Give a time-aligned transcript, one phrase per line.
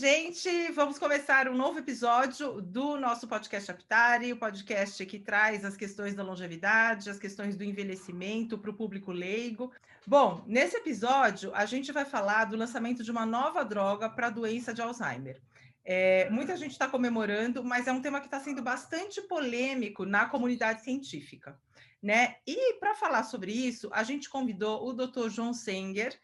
[0.00, 0.72] gente!
[0.72, 6.14] Vamos começar um novo episódio do nosso podcast Aptari, o podcast que traz as questões
[6.14, 9.70] da longevidade, as questões do envelhecimento para o público leigo.
[10.06, 14.30] Bom, nesse episódio, a gente vai falar do lançamento de uma nova droga para a
[14.30, 15.38] doença de Alzheimer.
[15.84, 20.24] É, muita gente está comemorando, mas é um tema que está sendo bastante polêmico na
[20.24, 21.60] comunidade científica.
[22.02, 22.36] Né?
[22.46, 25.28] E para falar sobre isso, a gente convidou o Dr.
[25.28, 26.18] João Senger,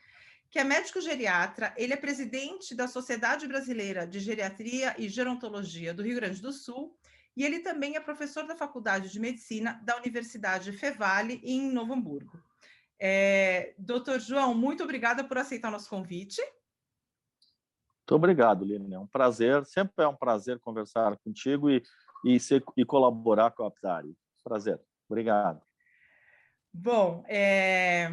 [0.57, 6.03] que é médico geriatra, ele é presidente da Sociedade Brasileira de Geriatria e Gerontologia do
[6.03, 6.97] Rio Grande do Sul,
[7.37, 12.43] e ele também é professor da Faculdade de Medicina da Universidade Fevale, em Novo Hamburgo.
[12.99, 16.41] É, doutor João, muito obrigada por aceitar o nosso convite.
[16.41, 18.97] Muito obrigado, Lina.
[18.97, 21.83] É um prazer, sempre é um prazer conversar contigo e,
[22.25, 24.17] e, ser, e colaborar com a Aptari.
[24.43, 24.81] Prazer.
[25.07, 25.61] Obrigado.
[26.73, 28.11] Bom, é,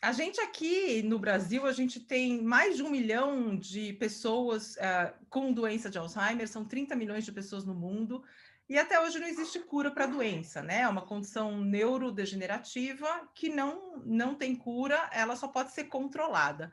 [0.00, 5.12] a gente aqui no Brasil, a gente tem mais de um milhão de pessoas uh,
[5.28, 8.22] com doença de Alzheimer, são 30 milhões de pessoas no mundo,
[8.68, 10.80] e até hoje não existe cura para a doença, né?
[10.80, 16.72] É uma condição neurodegenerativa que não, não tem cura, ela só pode ser controlada.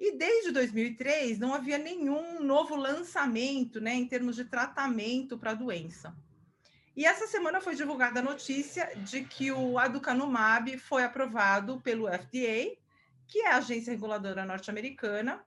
[0.00, 5.54] E desde 2003 não havia nenhum novo lançamento, né, em termos de tratamento para a
[5.54, 6.14] doença.
[6.98, 12.76] E essa semana foi divulgada a notícia de que o aducanumab foi aprovado pelo FDA,
[13.24, 15.40] que é a agência reguladora norte-americana,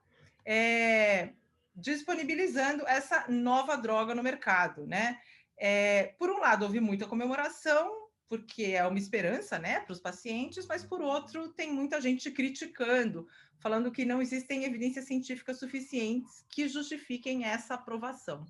[0.46, 1.34] é,
[1.76, 5.20] disponibilizando essa nova droga no mercado, né?
[5.58, 10.66] É, por um lado, houve muita comemoração, porque é uma esperança, né, para os pacientes,
[10.66, 16.66] mas por outro, tem muita gente criticando, falando que não existem evidências científicas suficientes que
[16.66, 18.46] justifiquem essa aprovação.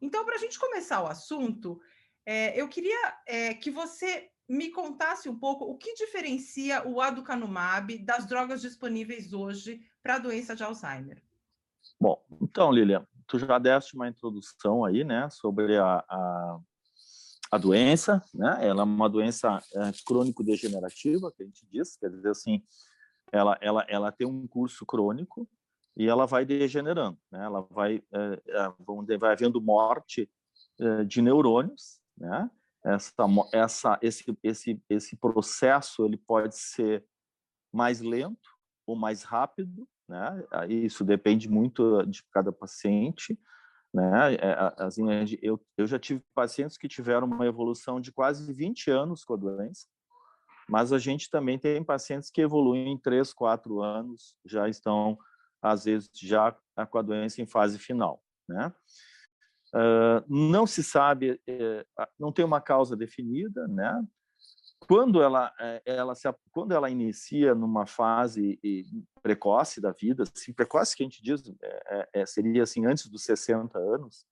[0.00, 1.78] Então, para a gente começar o assunto,
[2.26, 7.96] é, eu queria é, que você me contasse um pouco o que diferencia o aducanumab
[7.98, 11.22] das drogas disponíveis hoje para a doença de Alzheimer.
[12.00, 16.60] Bom, então, Lilian, tu já deste uma introdução aí, né, sobre a, a,
[17.52, 18.58] a doença, né?
[18.60, 22.62] Ela é uma doença é, crônico-degenerativa, que a gente diz, quer dizer assim,
[23.32, 25.48] ela, ela, ela tem um curso crônico
[25.96, 27.44] e ela vai degenerando, né?
[27.44, 30.28] Ela vai, é, vai havendo morte
[31.06, 32.50] de neurônios, né?
[32.84, 37.04] Essa, essa, esse, esse, esse processo ele pode ser
[37.72, 38.48] mais lento
[38.86, 40.44] ou mais rápido, né?
[40.68, 43.38] Isso depende muito de cada paciente,
[43.92, 44.36] né?
[44.76, 45.04] Assim,
[45.42, 49.36] eu, eu já tive pacientes que tiveram uma evolução de quase 20 anos com a
[49.36, 49.86] doença,
[50.68, 55.18] mas a gente também tem pacientes que evoluem em 3, 4 anos, já estão,
[55.60, 56.56] às vezes, já
[56.90, 58.72] com a doença em fase final, né?
[60.28, 61.86] Não se sabe, eh,
[62.18, 64.04] não tem uma causa definida, né?
[64.80, 68.58] Quando ela, eh, ela se, quando ela inicia numa fase
[69.22, 73.22] precoce da vida, assim, precoce que a gente diz é, é, seria assim antes dos
[73.22, 74.26] 60 anos,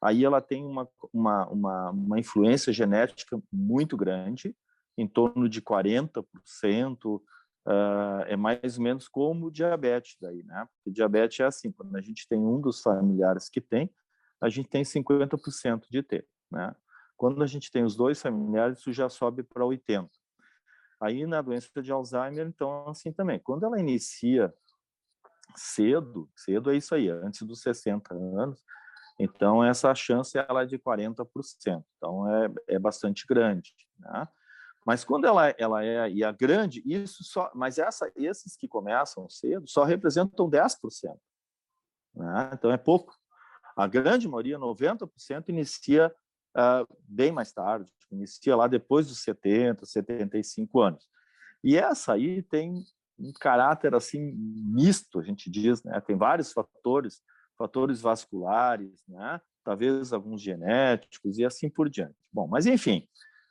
[0.00, 4.54] aí ela tem uma, uma, uma, uma influência genética muito grande,
[4.96, 7.20] em torno de 40%,
[7.66, 10.66] uh, é mais ou menos como o diabetes daí, né?
[10.72, 13.90] Porque diabetes é assim, quando a gente tem um dos familiares que tem,
[14.40, 16.26] a gente tem 50% de T.
[16.50, 16.74] Né?
[17.16, 20.08] Quando a gente tem os dois familiares, isso já sobe para 80%.
[21.00, 23.38] Aí, na doença de Alzheimer, então, assim também.
[23.38, 24.52] Quando ela inicia
[25.54, 28.62] cedo, cedo é isso aí, antes dos 60 anos,
[29.18, 31.84] então essa chance ela é de 40%.
[31.96, 34.26] Então, é, é bastante grande, né?
[34.86, 39.28] Mas quando ela, ela é e a grande, isso só, mas essa, esses que começam
[39.28, 41.18] cedo só representam 10%.
[42.14, 42.50] Né?
[42.52, 43.12] Então é pouco.
[43.76, 46.10] A grande maioria, 90%, inicia
[46.56, 51.06] uh, bem mais tarde, tipo, inicia lá depois dos 70, 75 anos.
[51.62, 52.82] E essa aí tem
[53.18, 56.00] um caráter assim misto, a gente diz, né?
[56.00, 57.20] Tem vários fatores,
[57.56, 59.40] fatores vasculares, né?
[59.64, 62.16] Talvez alguns genéticos e assim por diante.
[62.32, 63.06] Bom, mas enfim,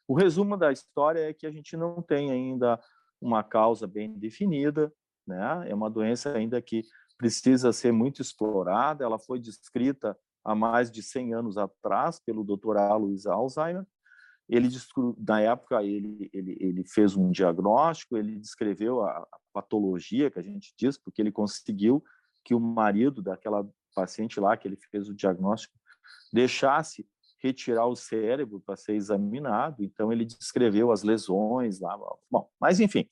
[0.07, 2.79] o resumo da história é que a gente não tem ainda
[3.19, 4.91] uma causa bem definida,
[5.27, 5.69] né?
[5.69, 6.83] É uma doença ainda que
[7.17, 9.03] precisa ser muito explorada.
[9.03, 12.77] Ela foi descrita há mais de 100 anos atrás pelo Dr.
[12.77, 13.85] Alois Alzheimer.
[14.47, 14.69] Ele
[15.17, 20.43] na época ele, ele, ele fez um diagnóstico, ele descreveu a, a patologia que a
[20.43, 22.03] gente diz, porque ele conseguiu
[22.43, 25.73] que o marido daquela paciente lá que ele fez o diagnóstico
[26.31, 27.07] deixasse
[27.39, 29.83] retirar o cérebro para ser examinado.
[29.83, 31.97] Então ele descreveu as lesões lá.
[32.29, 33.07] Bom, mas enfim,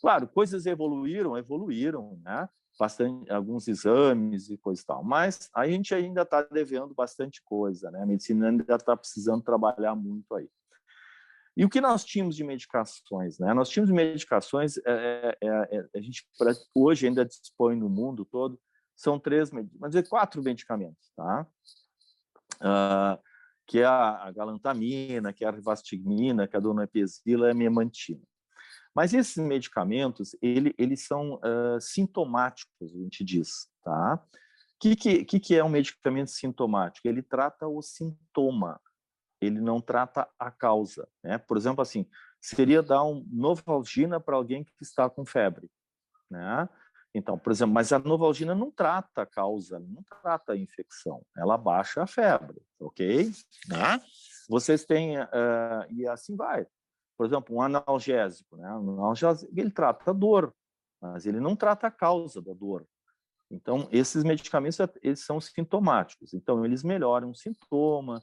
[0.00, 2.48] claro, coisas evoluíram, evoluíram, né?
[2.80, 5.04] Bastante alguns exames e coisa e tal.
[5.04, 8.02] Mas a gente ainda está devendo bastante coisa, né?
[8.02, 10.48] A medicina ainda está precisando trabalhar muito aí.
[11.56, 13.52] E o que nós tínhamos de medicações, né?
[13.52, 16.26] Nós tínhamos medicações, é, é, é, é a gente
[16.74, 18.58] hoje ainda dispõe no mundo todo
[18.96, 21.46] são três, mas dizer, quatro medicamentos, tá?
[22.56, 23.22] Uh,
[23.66, 28.20] que é a, galantamina, que é a rivastigmina, que é a donepezila e a memantina.
[28.94, 34.14] Mas esses medicamentos, ele, eles são uh, sintomáticos, a gente diz, tá?
[34.16, 37.06] O que, que, que é um medicamento sintomático?
[37.06, 38.80] Ele trata o sintoma,
[39.40, 41.38] ele não trata a causa, né?
[41.38, 42.06] Por exemplo, assim,
[42.40, 45.70] seria dar um novalgina para alguém que está com febre,
[46.30, 46.68] né?
[47.14, 51.58] Então, por exemplo, mas a novalgina não trata a causa, não trata a infecção, ela
[51.58, 53.30] baixa a febre, ok?
[53.68, 54.00] Né?
[54.48, 56.66] Vocês têm, uh, e assim vai.
[57.20, 58.72] Por exemplo, um analgésico, né?
[58.76, 60.54] Um analgésico, ele trata a dor,
[60.98, 62.86] mas ele não trata a causa da dor.
[63.50, 68.22] Então, esses medicamentos eles são sintomáticos, então eles melhoram o sintoma.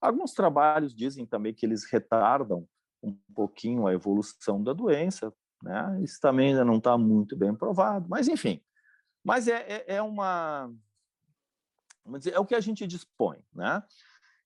[0.00, 2.66] Alguns trabalhos dizem também que eles retardam
[3.02, 5.30] um pouquinho a evolução da doença,
[5.62, 6.00] né?
[6.02, 8.58] Isso também ainda não está muito bem provado, mas enfim.
[9.22, 10.72] Mas é, é, é uma.
[12.16, 13.44] Dizer, é o que a gente dispõe.
[13.54, 13.82] Né?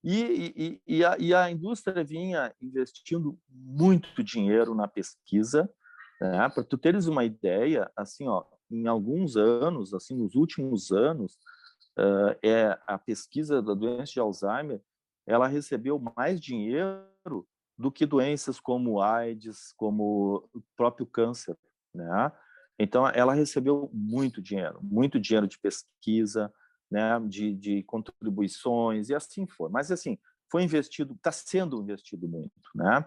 [0.05, 0.53] E,
[0.87, 5.69] e, e, a, e a indústria vinha investindo muito dinheiro na pesquisa.
[6.21, 6.47] Né?
[6.51, 11.39] Para tu teres uma ideia, assim, ó, em alguns anos, assim, nos últimos anos,
[11.99, 14.83] uh, é a pesquisa da doença de Alzheimer,
[15.27, 17.07] ela recebeu mais dinheiro
[17.79, 21.57] do que doenças como AIDS, como o próprio câncer,
[21.95, 22.31] né?
[22.79, 26.53] Então, ela recebeu muito dinheiro, muito dinheiro de pesquisa,
[26.95, 29.69] né, de, de contribuições e assim foi.
[29.69, 30.17] Mas, assim,
[30.49, 33.05] foi investido, está sendo investido muito, né?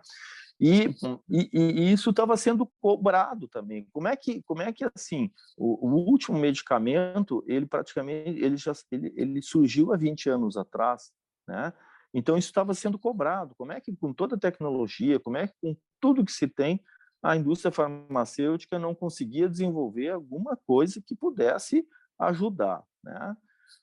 [0.59, 0.89] E,
[1.29, 3.87] e, e isso estava sendo cobrado também.
[3.93, 8.73] Como é que, como é que assim, o, o, último medicamento, ele praticamente, ele já,
[8.91, 11.11] ele, ele surgiu há 20 anos atrás,
[11.47, 11.71] né?
[12.13, 13.53] Então, isso estava sendo cobrado.
[13.55, 16.81] Como é que, com toda a tecnologia, como é que, com tudo que se tem,
[17.23, 21.87] a indústria farmacêutica não conseguia desenvolver alguma coisa que pudesse
[22.19, 23.37] ajudar, né?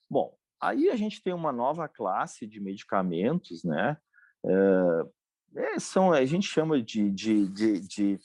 [0.08, 3.96] Bom, aí a gente tem uma nova classe de medicamentos, né?
[5.56, 8.20] É, são, a gente chama de, de, de, de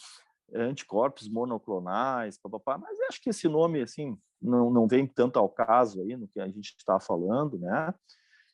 [0.53, 6.01] anticorpos monoclonais, papapá, mas acho que esse nome, assim, não, não vem tanto ao caso
[6.01, 7.93] aí no que a gente está falando, né?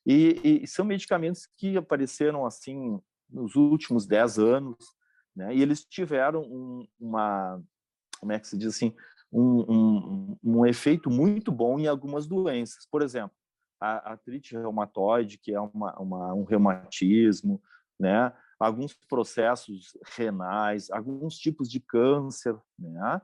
[0.05, 2.99] E, e, são medicamentos que apareceram assim
[3.29, 4.77] nos últimos 10 anos,
[5.35, 5.55] né?
[5.55, 7.61] E eles tiveram um, uma,
[8.19, 8.93] como é que se diz assim,
[9.35, 12.87] um, um, um, efeito muito bom em algumas doenças.
[12.89, 13.35] Por exemplo,
[13.79, 17.61] a artrite reumatoide, que é uma, uma, um reumatismo,
[17.99, 18.31] né?
[18.57, 23.21] Alguns processos renais, alguns tipos de câncer, né?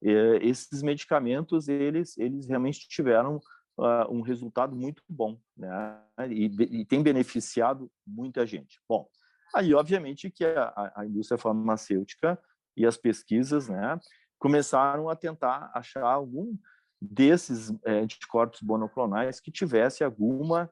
[0.00, 3.40] E, esses medicamentos eles eles realmente tiveram
[3.76, 6.00] uh, um resultado muito bom, né?
[6.28, 8.80] E, e, tem beneficiado muita gente.
[8.88, 9.08] Bom,
[9.52, 12.40] aí obviamente que a, a indústria farmacêutica
[12.76, 13.98] e as pesquisas, né,
[14.38, 16.56] começaram a tentar achar algum
[17.00, 20.70] desses é, anticorpos monoclonais que tivesse alguma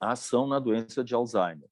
[0.00, 1.68] ação na doença de Alzheimer.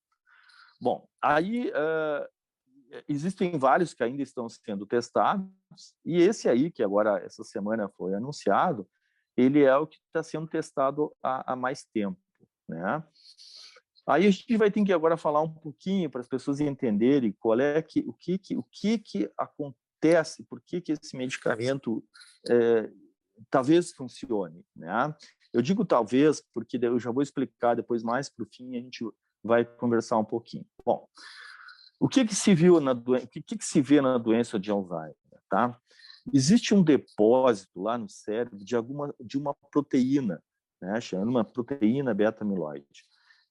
[0.81, 5.49] Bom, aí uh, existem vários que ainda estão sendo testados,
[6.05, 8.89] e esse aí, que agora, essa semana foi anunciado,
[9.37, 12.19] ele é o que está sendo testado há, há, mais tempo,
[12.69, 13.03] né?
[14.07, 17.59] Aí a gente vai ter que agora falar um pouquinho para as pessoas entenderem qual
[17.59, 19.86] é que o que que o que que acontece,
[20.49, 22.05] por que que esse medicamento
[22.49, 22.91] é,
[23.51, 25.15] talvez funcione, né?
[25.53, 29.05] Eu digo talvez porque eu já vou explicar depois mais para o fim a gente
[29.43, 30.67] vai conversar um pouquinho.
[30.85, 31.09] Bom,
[31.99, 34.71] o que que se viu na doença, o que que se vê na doença de
[34.71, 35.15] Alzheimer,
[35.49, 35.79] tá?
[36.33, 40.43] Existe um depósito lá no cérebro de alguma de uma proteína,
[40.81, 43.05] né, chamada uma proteína beta-amiloide.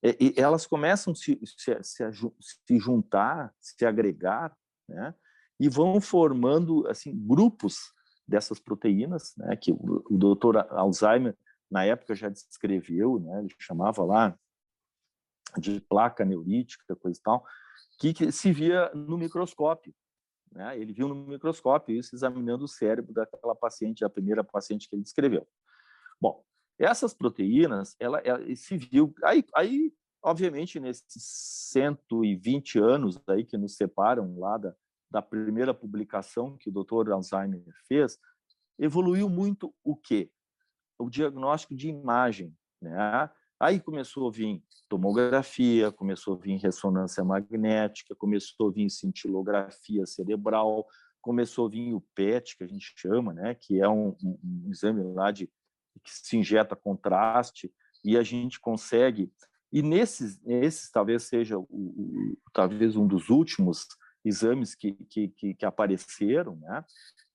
[0.03, 2.03] E, e, elas começam se, se, se,
[2.67, 4.55] se juntar, se agregar,
[4.87, 5.15] né,
[5.59, 7.93] e vão formando assim grupos
[8.27, 11.37] dessas proteínas, né, que o, o doutor Alzheimer
[11.69, 14.37] na época já descreveu, né, ele chamava lá
[15.57, 17.45] de placa neurítica, coisa e tal,
[17.99, 19.93] que, que se via no microscópio.
[20.51, 20.77] Né?
[20.79, 25.03] Ele viu no microscópio isso examinando o cérebro daquela paciente, a primeira paciente que ele
[25.03, 25.47] descreveu.
[26.19, 26.43] Bom,
[26.77, 29.13] essas proteínas, ela, ela se viu.
[29.23, 31.23] Aí, aí, obviamente, nesses
[31.71, 34.75] 120 anos aí que nos separam lá da,
[35.09, 37.11] da primeira publicação que o Dr.
[37.11, 38.17] Alzheimer fez,
[38.77, 40.29] evoluiu muito o quê?
[40.99, 43.29] O diagnóstico de imagem, né?
[43.59, 50.85] Aí começou a vir tomografia, começou a vir ressonância magnética, começou a vir cintilografia cerebral,
[51.21, 55.01] começou a vir o PET, que a gente chama, né, que é um, um exame
[55.13, 55.47] lá de
[56.03, 59.31] que se injeta contraste e a gente consegue
[59.71, 63.87] e nesses, esses talvez seja o, o, talvez um dos últimos
[64.25, 66.83] exames que, que, que, que apareceram, né?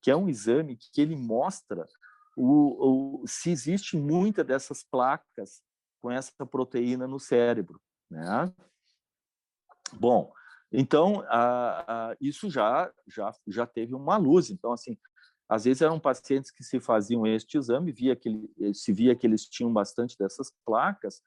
[0.01, 1.87] que é um exame que ele mostra
[2.35, 5.61] o, o, se existe muita dessas placas
[6.01, 7.79] com essa proteína no cérebro,
[8.09, 8.51] né?
[9.93, 10.33] Bom,
[10.71, 14.49] então a, a, isso já já já teve uma luz.
[14.49, 14.97] Então assim,
[15.47, 19.45] às vezes eram pacientes que se faziam este exame, via que se via que eles
[19.45, 21.21] tinham bastante dessas placas,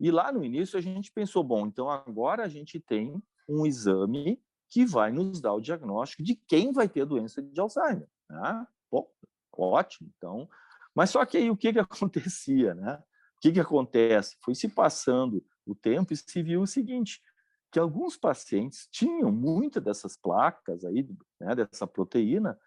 [0.00, 4.40] e lá no início a gente pensou, bom, então agora a gente tem um exame
[4.68, 8.08] que vai nos dar o diagnóstico de quem vai ter doença de Alzheimer.
[8.28, 8.66] Né?
[8.90, 9.08] Bom,
[9.56, 10.48] ótimo, então.
[10.94, 13.02] Mas só que aí o que, que acontecia, né?
[13.36, 14.36] O que, que acontece?
[14.42, 17.22] Foi se passando o tempo e se viu o seguinte,
[17.70, 21.08] que alguns pacientes tinham muitas dessas placas aí,
[21.38, 22.58] né, dessa proteína,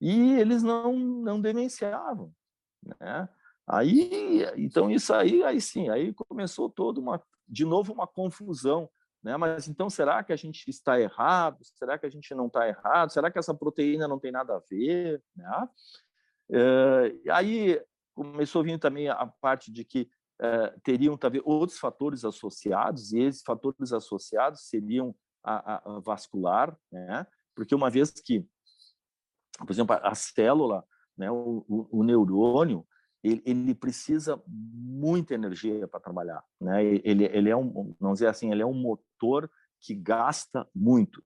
[0.00, 2.32] e eles não, não demenciavam,
[2.84, 3.28] né?
[3.66, 8.88] Aí, então isso aí, aí sim, aí começou toda uma, de novo uma confusão,
[9.22, 9.36] né?
[9.36, 11.58] Mas então será que a gente está errado?
[11.62, 13.10] Será que a gente não está errado?
[13.12, 15.68] Será que essa proteína não tem nada a ver, né?
[16.50, 17.82] É, aí
[18.14, 20.10] começou a vir também a parte de que
[20.40, 26.76] é, teriam talvez outros fatores associados e esses fatores associados seriam a, a, a vascular,
[26.90, 27.26] né?
[27.54, 28.46] Porque uma vez que,
[29.58, 30.84] por exemplo, a célula,
[31.16, 32.86] né, o, o, o neurônio,
[33.22, 36.84] ele, ele, precisa muita energia para trabalhar, né?
[36.84, 39.07] Ele, ele é um, vamos dizer assim, ele é um motor
[39.80, 41.22] que gasta muito.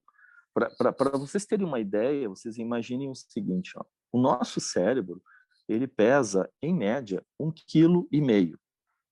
[0.53, 5.21] Para vocês terem uma ideia, vocês imaginem o seguinte: ó, o nosso cérebro
[5.67, 8.59] ele pesa em média um quilo e meio,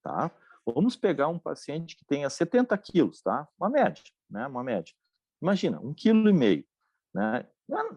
[0.02, 0.30] tá?
[0.64, 3.48] Vamos pegar um paciente que tenha 70 quilos, tá?
[3.58, 4.46] Uma média, né?
[4.46, 4.94] Uma média.
[5.40, 6.64] Imagina, um quilo e meio,
[7.12, 7.48] né?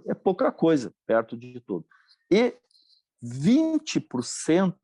[0.07, 1.85] É pouca coisa perto de tudo.
[2.31, 2.57] E
[3.23, 4.75] 20%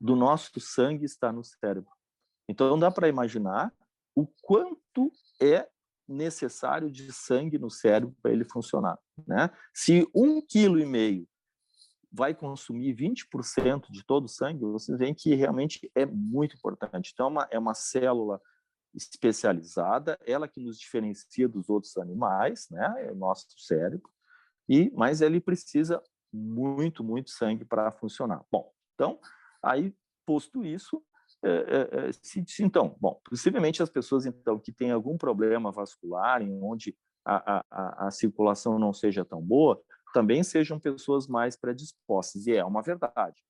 [0.00, 1.90] do nosso sangue está no cérebro.
[2.48, 3.72] Então dá para imaginar
[4.14, 5.10] o quanto
[5.40, 5.68] é
[6.08, 9.50] necessário de sangue no cérebro para ele funcionar, né?
[9.74, 11.28] Se um quilo e meio
[12.12, 17.10] vai consumir 20% de todo o sangue, vocês veem que realmente é muito importante.
[17.12, 18.40] Então, é uma, é uma célula
[18.94, 23.06] especializada, ela que nos diferencia dos outros animais, né?
[23.06, 24.08] É o nosso cérebro.
[24.68, 26.02] E mas ele precisa
[26.32, 28.42] muito, muito sangue para funcionar.
[28.50, 29.20] Bom, então,
[29.62, 31.02] aí, posto isso,
[31.48, 36.62] é, é, se, então, bom, possivelmente as pessoas então que têm algum problema vascular, em
[36.62, 39.80] onde a, a, a circulação não seja tão boa,
[40.14, 43.42] também sejam pessoas mais predispostas, e é uma verdade.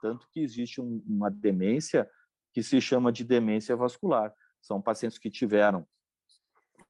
[0.00, 2.08] Tanto que existe um, uma demência
[2.52, 4.32] que se chama de demência vascular.
[4.62, 5.86] São pacientes que tiveram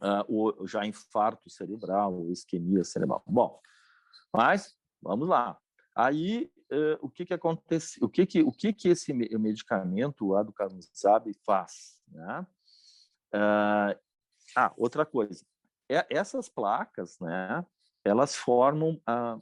[0.00, 3.22] uh, o, já infarto cerebral isquemia cerebral.
[3.26, 3.58] Bom,
[4.32, 5.58] mas Vamos lá.
[5.94, 8.02] Aí, uh, o que que acontece?
[8.02, 12.00] O que que o que que esse medicamento, o aducanumab, faz?
[12.08, 12.46] Né?
[13.34, 13.98] Uh,
[14.56, 15.44] ah, outra coisa.
[15.88, 17.64] É, essas placas, né?
[18.04, 19.40] Elas formam uh,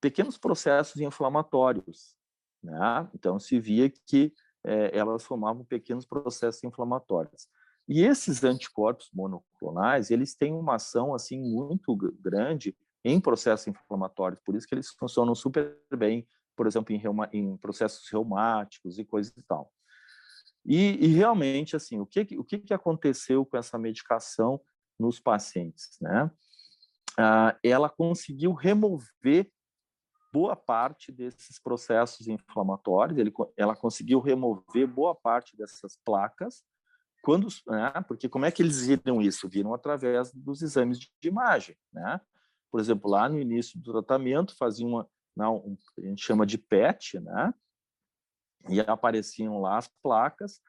[0.00, 2.16] pequenos processos inflamatórios,
[2.62, 3.08] né?
[3.14, 4.32] Então se via que
[4.64, 7.48] é, elas formavam pequenos processos inflamatórios.
[7.86, 14.54] E esses anticorpos monoclonais, eles têm uma ação assim muito grande em processos inflamatórios, por
[14.56, 16.26] isso que eles funcionam super bem,
[16.56, 19.72] por exemplo, em, reuma, em processos reumáticos e coisas e tal.
[20.64, 24.60] E, e, realmente, assim, o que, o que aconteceu com essa medicação
[24.98, 26.30] nos pacientes, né?
[27.18, 29.50] Ah, ela conseguiu remover
[30.32, 36.64] boa parte desses processos inflamatórios, ele, ela conseguiu remover boa parte dessas placas,
[37.22, 39.48] quando, né, porque como é que eles viram isso?
[39.48, 42.20] Viram através dos exames de imagem, né?
[42.74, 46.58] por exemplo, lá no início do tratamento, faziam uma, não, um, a gente chama de
[46.58, 47.52] PET, né?
[48.68, 50.60] E apareciam lá as placas,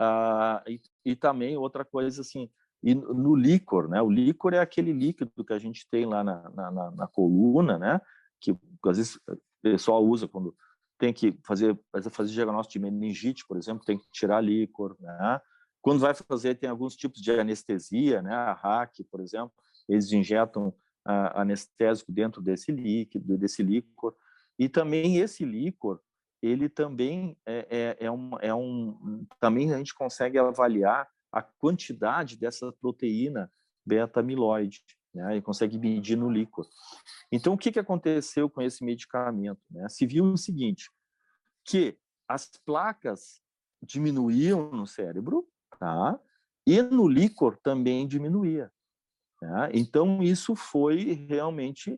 [0.00, 2.50] uh, e, e, também outra coisa assim,
[2.82, 4.00] e no líquor, né?
[4.02, 8.00] O líquor é aquele líquido que a gente tem lá na, na, na coluna, né?
[8.40, 10.56] Que às vezes o pessoal usa quando
[10.98, 11.78] tem que fazer
[12.10, 15.40] fazer diagnóstico de meningite, por exemplo, tem que tirar líquor, né?
[15.82, 18.34] Quando vai fazer, tem alguns tipos de anestesia, né?
[18.34, 19.52] A RAC, por exemplo,
[19.88, 20.74] eles injetam
[21.06, 24.14] anestésico dentro desse líquido, desse líquor.
[24.58, 26.00] E também esse líquor,
[26.42, 27.66] ele também é,
[28.00, 29.26] é, é, um, é um.
[29.40, 33.50] Também a gente consegue avaliar a quantidade dessa proteína
[33.84, 34.82] beta-amiloide,
[35.14, 35.36] né?
[35.36, 36.66] E consegue medir no líquor.
[37.30, 39.60] Então, o que, que aconteceu com esse medicamento?
[39.70, 39.88] Né?
[39.88, 40.90] Se viu o seguinte,
[41.64, 41.98] que
[42.28, 43.40] as placas
[43.82, 45.46] diminuíam no cérebro,
[45.78, 46.18] tá?
[46.66, 48.70] E no líquor também diminuía.
[49.46, 49.70] Né?
[49.74, 51.92] Então, isso foi realmente,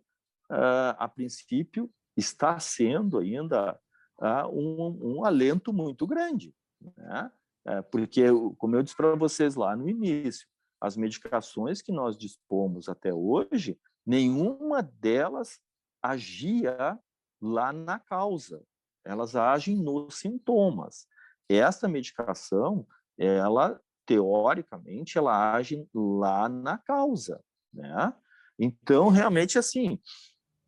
[0.50, 3.78] uh, a princípio, está sendo ainda
[4.20, 6.54] uh, um, um, alento muito grande.
[6.96, 7.32] Né?
[7.66, 8.24] Uh, porque,
[8.58, 10.46] como eu disse para vocês lá no início,
[10.78, 15.58] as medicações que nós dispomos até hoje, nenhuma delas
[16.02, 16.98] agia
[17.40, 18.62] lá na causa.
[19.04, 21.06] elas agem nos sintomas.
[21.48, 22.86] Esta medicação,
[23.16, 28.14] ela teoricamente, ela age lá na causa, né?
[28.58, 30.00] Então, realmente, assim,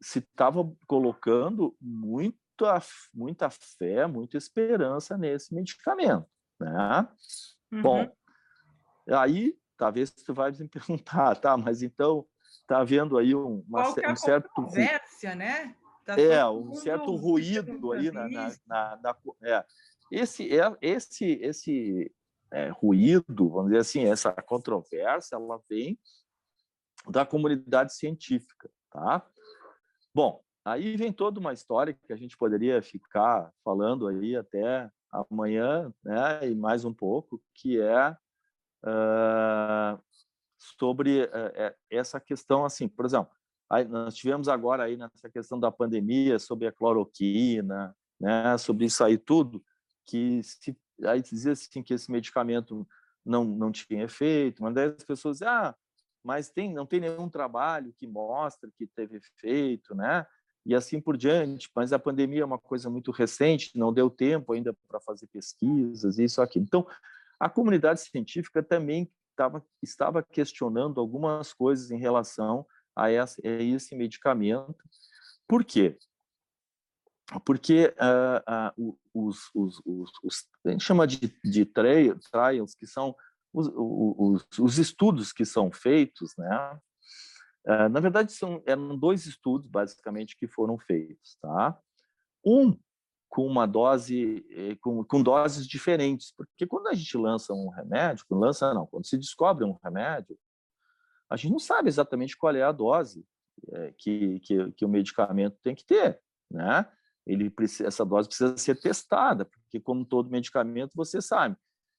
[0.00, 2.78] se estava colocando muita,
[3.14, 6.28] muita fé, muita esperança nesse medicamento,
[6.61, 7.09] né?
[7.73, 7.82] Uhum.
[7.82, 8.12] Bom,
[9.09, 12.26] aí talvez tu vai me perguntar, tá, mas então
[12.66, 15.75] tá havendo aí um, uma, é um certo conversa, né?
[16.04, 19.64] Tá é, um certo ruído aí na, na, na, na é.
[20.11, 22.12] esse é esse esse
[22.52, 25.99] é, ruído, vamos dizer assim, essa controvérsia, ela vem
[27.09, 29.26] da comunidade científica, tá?
[30.14, 35.92] Bom, aí vem toda uma história que a gente poderia ficar falando aí até amanhã,
[36.04, 38.11] né, e mais um pouco, que é
[38.85, 40.00] uh,
[40.57, 43.33] sobre uh, essa questão, assim, por exemplo,
[43.69, 49.02] aí nós tivemos agora aí nessa questão da pandemia, sobre a cloroquina, né, sobre isso
[49.02, 49.64] aí tudo,
[50.07, 52.87] que se aí dizia assim que esse medicamento
[53.25, 55.75] não não tinha efeito, mas as pessoas dizem, ah,
[56.23, 60.26] mas tem não tem nenhum trabalho que mostra que teve efeito, né?
[60.64, 64.52] E assim por diante, mas a pandemia é uma coisa muito recente, não deu tempo
[64.52, 66.59] ainda para fazer pesquisas, isso aqui.
[66.59, 66.87] Então,
[67.38, 74.85] a comunidade científica também estava estava questionando algumas coisas em relação a esse medicamento.
[75.49, 75.97] Por quê?
[77.44, 83.14] Porque uh, uh, os, os, os, os, a gente chama de, de trials, que são
[83.52, 83.68] os,
[84.58, 86.78] os, estudos que são feitos, né?
[87.66, 91.37] Uh, na verdade, são, eram dois estudos, basicamente, que foram feitos.
[91.40, 91.78] Tá?
[92.44, 92.76] Um
[93.28, 98.25] com uma dose, eh, com, com doses diferentes, porque quando a gente lança um remédio,
[98.28, 100.37] quando lança não, quando se descobre um remédio,
[101.30, 103.25] a gente não sabe exatamente qual é a dose
[103.72, 106.20] é, que, que, que o medicamento tem que ter,
[106.50, 106.90] né?
[107.26, 111.56] Ele precisa, essa dose precisa ser testada, porque como todo medicamento, você sabe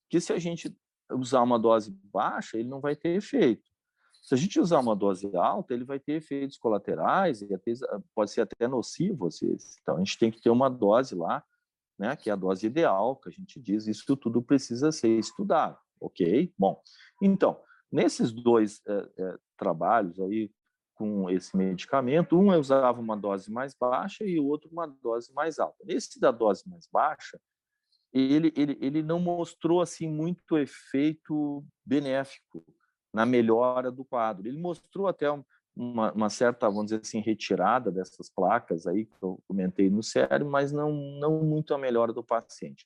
[0.09, 0.75] que se a gente
[1.11, 3.69] usar uma dose baixa, ele não vai ter efeito.
[4.21, 7.73] Se a gente usar uma dose alta, ele vai ter efeitos colaterais, e até,
[8.13, 9.77] pode ser até nocivo vezes.
[9.81, 11.43] Então, a gente tem que ter uma dose lá,
[11.97, 15.77] né, que é a dose ideal, que a gente diz, isso tudo precisa ser estudado,
[15.99, 16.53] ok?
[16.57, 16.81] Bom,
[17.21, 17.59] então,
[17.91, 20.51] nesses dois é, é, trabalhos aí,
[21.01, 25.57] com esse medicamento, um usava uma dose mais baixa e o outro uma dose mais
[25.57, 25.77] alta.
[25.87, 27.41] Esse da dose mais baixa,
[28.13, 32.63] ele, ele, ele não mostrou assim muito efeito benéfico
[33.11, 34.47] na melhora do quadro.
[34.47, 35.27] Ele mostrou até
[35.75, 40.51] uma, uma, certa, vamos dizer assim, retirada dessas placas aí que eu comentei no cérebro,
[40.51, 42.85] mas não, não muito a melhora do paciente.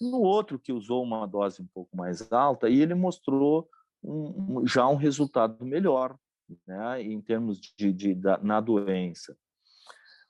[0.00, 3.68] No outro, que usou uma dose um pouco mais alta, e ele mostrou
[4.02, 6.18] um, já um resultado melhor,
[6.66, 9.36] né, em termos de, de da, na doença.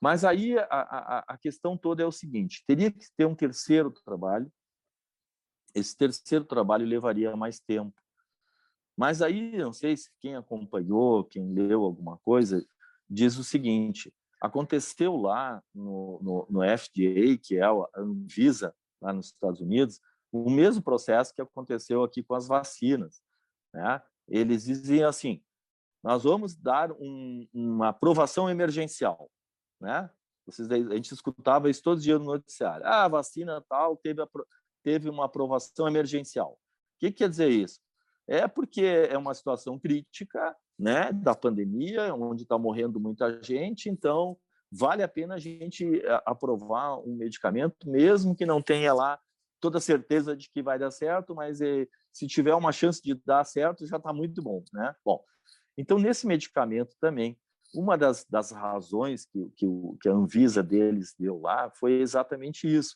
[0.01, 3.91] Mas aí a, a, a, questão toda é o seguinte: teria que ter um terceiro
[3.91, 4.51] trabalho.
[5.73, 7.93] Esse terceiro trabalho levaria mais tempo.
[8.97, 12.65] Mas aí, não sei se quem acompanhou, quem leu alguma coisa,
[13.09, 19.27] diz o seguinte: aconteceu lá no, no, no FDA, que é a Anvisa, lá nos
[19.27, 19.99] Estados Unidos,
[20.31, 23.21] o mesmo processo que aconteceu aqui com as vacinas.
[23.73, 24.01] Né?
[24.27, 25.43] Eles diziam assim:
[26.05, 29.27] nós vamos dar um, uma aprovação emergencial,
[29.81, 30.07] né?
[30.45, 32.85] Vocês, a gente escutava isso todos os dias no noticiário.
[32.85, 34.27] Ah, a vacina tal teve, a,
[34.83, 36.51] teve uma aprovação emergencial.
[36.51, 37.81] O que quer dizer isso?
[38.27, 44.37] É porque é uma situação crítica, né, da pandemia, onde está morrendo muita gente, então
[44.71, 49.19] vale a pena a gente eh, aprovar um medicamento, mesmo que não tenha lá
[49.59, 53.43] toda certeza de que vai dar certo, mas eh, se tiver uma chance de dar
[53.43, 54.93] certo, já está muito bom, né?
[55.03, 55.23] Bom,
[55.77, 57.37] então, nesse medicamento também,
[57.73, 62.67] uma das, das razões que, que, o, que a Anvisa deles deu lá foi exatamente
[62.67, 62.95] isso.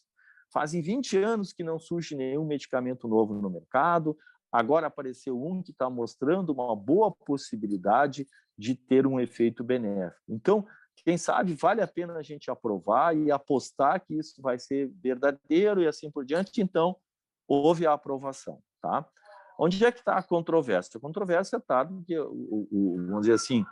[0.52, 4.18] Fazem 20 anos que não surge nenhum medicamento novo no mercado,
[4.52, 10.24] agora apareceu um que está mostrando uma boa possibilidade de ter um efeito benéfico.
[10.28, 10.66] Então,
[11.04, 15.82] quem sabe vale a pena a gente aprovar e apostar que isso vai ser verdadeiro
[15.82, 16.62] e assim por diante.
[16.62, 16.96] Então,
[17.48, 19.08] houve a aprovação, tá?
[19.62, 20.98] Onde é que está a controvérsia?
[20.98, 23.66] A controvérsia está que, o, vamos dizer assim,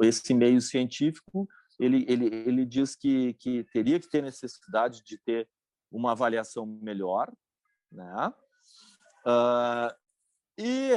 [0.00, 1.46] esse meio científico
[1.78, 5.46] ele, ele, ele diz que, que teria que ter necessidade de ter
[5.92, 7.30] uma avaliação melhor,
[7.92, 8.32] né?
[9.26, 9.94] Uh,
[10.58, 10.92] e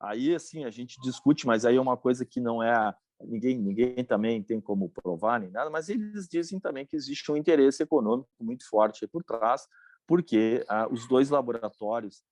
[0.00, 4.04] aí, assim, a gente discute, mas aí é uma coisa que não é ninguém ninguém
[4.04, 8.28] também tem como provar nem nada, mas eles dizem também que existe um interesse econômico
[8.40, 9.66] muito forte por trás,
[10.06, 12.22] porque ah, os dois laboratórios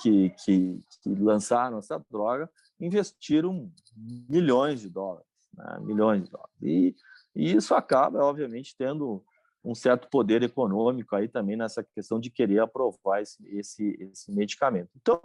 [0.00, 5.78] que, que, que, lançaram essa droga investiram milhões de dólares, né?
[5.80, 6.54] milhões de dólares.
[6.62, 6.96] E,
[7.34, 9.24] E isso acaba, obviamente, tendo
[9.64, 14.90] um certo poder econômico aí também nessa questão de querer aprovar esse, esse, esse medicamento.
[14.96, 15.20] Então,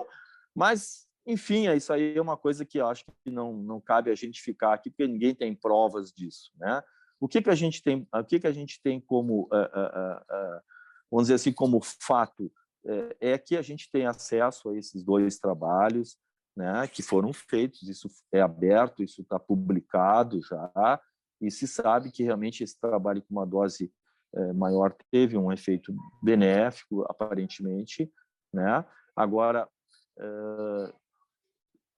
[0.54, 4.12] mas, enfim, é isso aí é uma coisa que eu acho que não, não cabe
[4.12, 6.82] a gente ficar aqui, porque ninguém tem provas disso, né?
[7.20, 10.18] O que, que a gente tem, o que, que a gente tem como, uh, uh,
[10.18, 10.62] uh,
[11.10, 12.52] vamos dizer assim, como fato
[12.86, 16.17] é, é que a gente tem acesso a esses dois trabalhos,
[16.56, 21.02] né, que foram feitos, isso é aberto, isso está publicado já,
[21.41, 23.91] e se sabe que realmente esse trabalho com uma dose
[24.36, 28.12] é, maior teve um efeito benéfico, aparentemente,
[28.54, 28.86] né?
[29.15, 29.67] Agora,
[30.19, 30.93] é,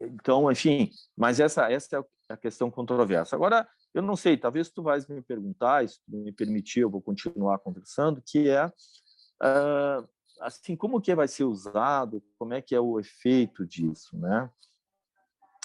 [0.02, 3.36] então, enfim, mas essa essa é a questão controversa.
[3.36, 7.60] Agora, eu não sei, talvez tu vais me perguntar, se me permitir, eu vou continuar
[7.60, 10.10] conversando, que é uh,
[10.42, 14.50] assim, como que vai ser usado, como é que é o efeito disso, né?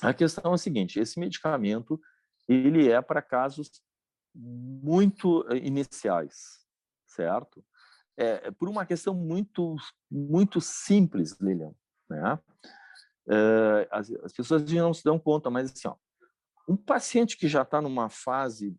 [0.02, 2.00] A questão é a seguinte, esse medicamento,
[2.48, 3.70] ele é para casos
[4.34, 6.66] muito eh, iniciais,
[7.06, 7.64] certo?
[8.16, 9.76] É, é, por uma questão muito
[10.10, 11.74] muito simples, Lilian,
[12.08, 12.38] né?
[13.28, 15.96] É, as, as pessoas não se dão conta, mas assim, ó,
[16.68, 18.76] um paciente que já está numa fase,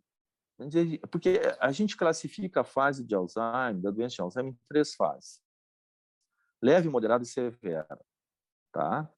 [1.10, 5.42] porque a gente classifica a fase de Alzheimer, da doença de Alzheimer, em três fases:
[6.62, 8.00] leve, moderada e severa,
[8.72, 9.10] tá?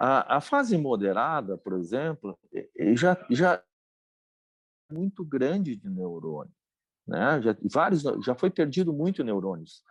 [0.00, 2.38] A, a fase moderada, por exemplo,
[2.94, 3.62] já já é
[4.92, 6.52] muito grande de neurônio,
[7.06, 7.40] né?
[7.42, 9.82] Já vários já foi perdido muito neurônios.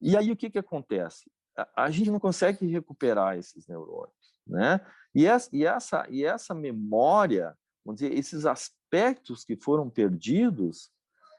[0.00, 1.30] E aí o que que acontece?
[1.56, 4.80] A, a gente não consegue recuperar esses neurônios, né?
[5.14, 10.90] E essa, e essa, e essa memória, vamos dizer, esses aspectos que foram perdidos,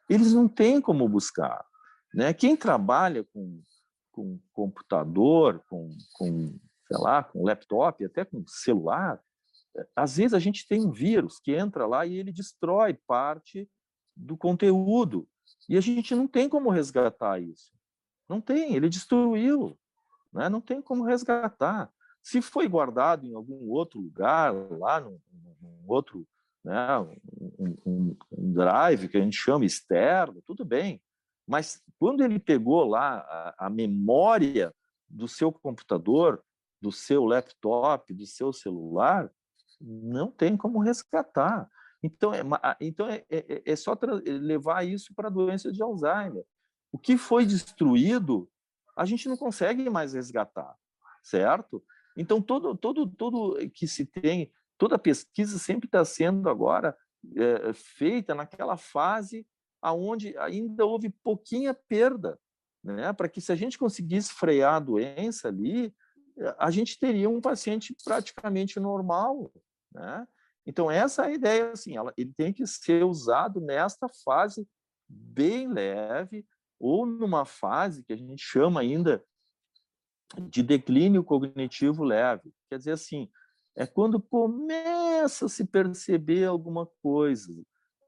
[0.10, 1.65] eles não têm como buscar.
[2.13, 2.34] Né?
[2.34, 3.62] Quem trabalha com,
[4.12, 9.21] com computador, com, com, sei lá, com laptop, até com celular,
[9.95, 13.69] às vezes a gente tem um vírus que entra lá e ele destrói parte
[14.15, 15.28] do conteúdo.
[15.69, 17.71] E a gente não tem como resgatar isso.
[18.28, 19.78] Não tem, ele destruiu.
[20.32, 20.50] Né?
[20.50, 21.91] Não tem como resgatar.
[22.21, 25.19] Se foi guardado em algum outro lugar, lá num,
[25.62, 26.28] num outro
[26.63, 31.02] né, um, um, um, drive que a gente chama externo, tudo bem.
[31.47, 34.73] Mas quando ele pegou lá a, a memória
[35.10, 36.43] do seu computador,
[36.82, 39.32] do seu laptop, do seu celular,
[39.80, 41.69] não tem como resgatar.
[42.04, 42.41] Então, é,
[42.80, 46.43] então é, é, é só levar isso para a doença de Alzheimer.
[46.91, 48.49] O que foi destruído,
[48.95, 50.75] a gente não consegue mais resgatar,
[51.23, 51.84] certo?
[52.17, 56.97] Então, todo, todo, todo que se tem, toda pesquisa sempre está sendo agora
[57.36, 59.45] é, feita naquela fase
[59.81, 62.39] aonde ainda houve pouquinha perda,
[62.83, 63.11] né?
[63.13, 65.93] Para que se a gente conseguisse frear a doença ali,
[66.57, 69.51] a gente teria um paciente praticamente normal,
[69.93, 70.27] né?
[70.65, 74.67] Então essa é a ideia, assim, ela, ele tem que ser usado nesta fase
[75.09, 76.45] bem leve
[76.79, 79.23] ou numa fase que a gente chama ainda
[80.49, 82.53] de declínio cognitivo leve.
[82.69, 83.29] Quer dizer assim,
[83.75, 87.51] é quando começa a se perceber alguma coisa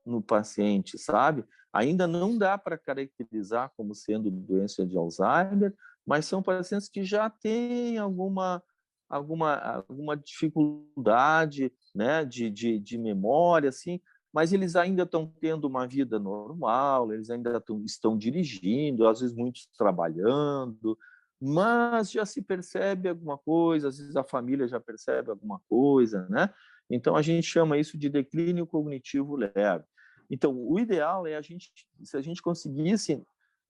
[0.05, 1.45] no paciente, sabe?
[1.71, 5.73] Ainda não dá para caracterizar como sendo doença de Alzheimer,
[6.05, 8.61] mas são pacientes que já têm alguma
[9.09, 13.99] alguma alguma dificuldade, né, de, de, de memória, assim,
[14.33, 19.67] mas eles ainda estão tendo uma vida normal, eles ainda estão dirigindo, às vezes muitos
[19.77, 20.97] trabalhando,
[21.39, 26.49] mas já se percebe alguma coisa, às vezes a família já percebe alguma coisa, né?
[26.89, 29.83] Então a gente chama isso de declínio cognitivo leve.
[30.29, 31.71] Então o ideal é a gente,
[32.03, 33.23] se a gente conseguisse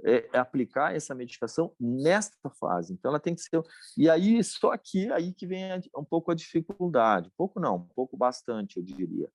[0.04, 2.93] é, aplicar essa medicação nesta fase.
[2.93, 3.62] Então ela tem que ser
[3.97, 5.63] e aí só aqui aí que vem
[5.95, 9.30] um pouco a dificuldade, pouco não, um pouco bastante eu diria.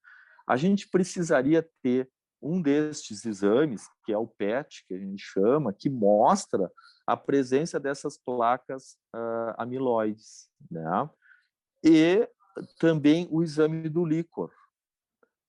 [0.46, 2.10] A gente precisaria ter
[2.40, 6.70] um destes exames, que é o PET, que a gente chama, que mostra
[7.06, 11.10] a presença dessas placas uh, amiloides, né?
[11.82, 12.28] E
[12.78, 14.52] também o exame do líquor,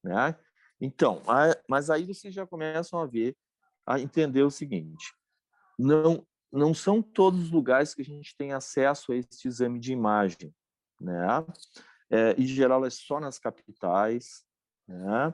[0.02, 0.36] né?
[0.80, 1.22] Então,
[1.68, 3.36] mas aí vocês já começam a ver,
[3.86, 5.14] a entender o seguinte:
[5.78, 9.92] não não são todos os lugares que a gente tem acesso a este exame de
[9.92, 10.52] imagem,
[11.00, 11.46] né?
[12.10, 14.44] É, em geral é só nas capitais,
[14.88, 15.32] né?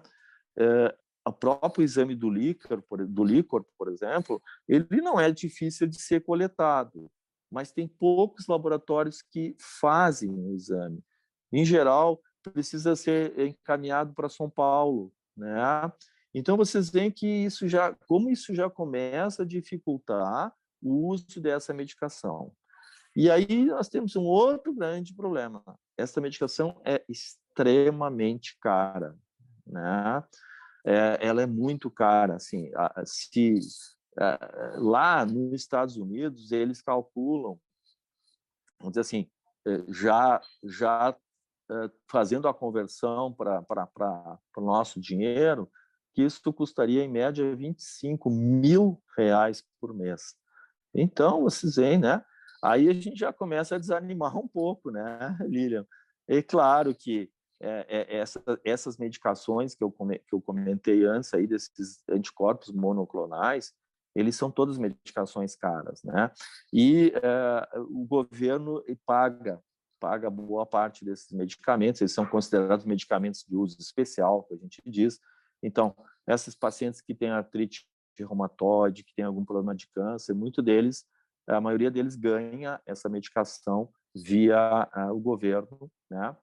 [0.59, 6.01] É, o próprio exame do líquor, do líquor, por exemplo, ele não é difícil de
[6.01, 7.11] ser coletado,
[7.51, 11.03] mas tem poucos laboratórios que fazem o exame.
[11.57, 15.91] Em geral, precisa ser encaminhado para São Paulo, né?
[16.35, 21.73] Então vocês veem que isso já, como isso já começa a dificultar o uso dessa
[21.73, 22.53] medicação.
[23.15, 25.65] E aí nós temos um outro grande problema.
[25.97, 29.17] Essa medicação é extremamente cara,
[29.67, 30.23] né?
[30.87, 32.37] é, ela é muito cara.
[32.37, 32.71] Assim,
[33.05, 33.59] se
[34.19, 34.39] é,
[34.77, 37.59] lá nos Estados Unidos eles calculam,
[38.79, 39.31] vamos dizer assim,
[39.67, 41.17] é, já já
[42.09, 45.71] fazendo a conversão para o nosso dinheiro,
[46.15, 50.35] que isso custaria em média 25 mil reais por mês.
[50.95, 52.25] Então, vocês veem, né?
[52.63, 55.87] Aí a gente já começa a desanimar um pouco, né, Lilian?
[56.27, 61.47] É claro que é, é, essa, essas medicações que eu, que eu comentei antes aí,
[61.47, 63.73] desses anticorpos monoclonais,
[64.15, 66.31] eles são todas medicações caras, né?
[66.73, 69.63] E é, o governo paga
[70.07, 74.81] paga boa parte desses medicamentos, eles são considerados medicamentos de uso especial, que a gente
[74.87, 75.19] diz.
[75.61, 75.97] Então,
[76.29, 77.85] esses pacientes que têm artrite
[78.17, 81.05] reumatoide, que têm algum problema de câncer, muito deles,
[81.49, 86.37] a maioria deles ganha essa medicação via uh, o governo, né?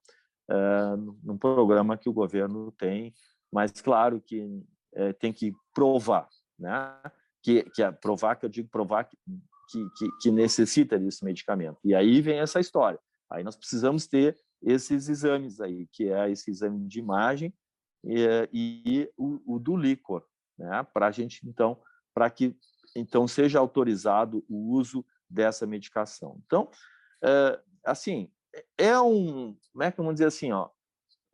[0.50, 3.14] Uh, num programa que o governo tem,
[3.50, 7.00] mas claro que uh, tem que provar, né?
[7.42, 9.16] Que, que é provar que eu digo provar que,
[9.96, 11.78] que, que necessita desse medicamento.
[11.82, 13.00] E aí vem essa história.
[13.34, 17.52] Aí nós precisamos ter esses exames aí, que é esse exame de imagem
[18.04, 20.24] e, e o, o, do líquor,
[20.58, 20.82] né?
[20.92, 21.80] Para a gente então,
[22.14, 22.56] para que
[22.94, 26.40] então seja autorizado o uso dessa medicação.
[26.46, 26.70] Então,
[27.22, 28.30] é, assim,
[28.78, 30.70] é um, como é que vamos dizer assim, ó,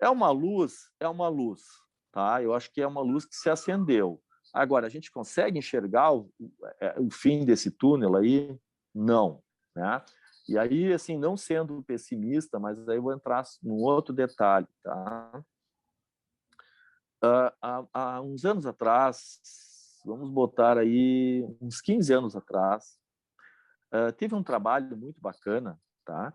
[0.01, 1.63] é uma luz, é uma luz,
[2.11, 2.43] tá?
[2.43, 4.23] Eu acho que é uma luz que se acendeu.
[4.53, 6.33] Agora, a gente consegue enxergar o,
[6.81, 8.59] é, o fim desse túnel aí?
[8.93, 9.43] Não,
[9.77, 10.03] né?
[10.51, 15.45] E aí, assim, não sendo pessimista, mas aí eu vou entrar num outro detalhe, tá?
[17.23, 19.41] Uh, há, há, uns anos atrás,
[20.05, 22.99] vamos botar aí uns 15 anos atrás,
[23.95, 26.35] uh, teve um trabalho muito bacana, tá?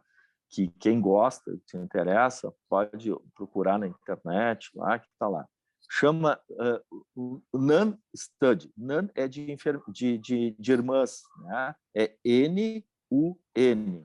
[0.50, 5.46] Que quem gosta, se interessa, pode procurar na internet, lá que está lá.
[5.92, 6.40] Chama
[7.14, 7.44] uh,
[8.16, 8.72] Study.
[8.78, 9.58] NAN é de,
[9.90, 11.76] de, de, de irmãs, né?
[11.94, 12.82] É N
[13.16, 14.04] UN.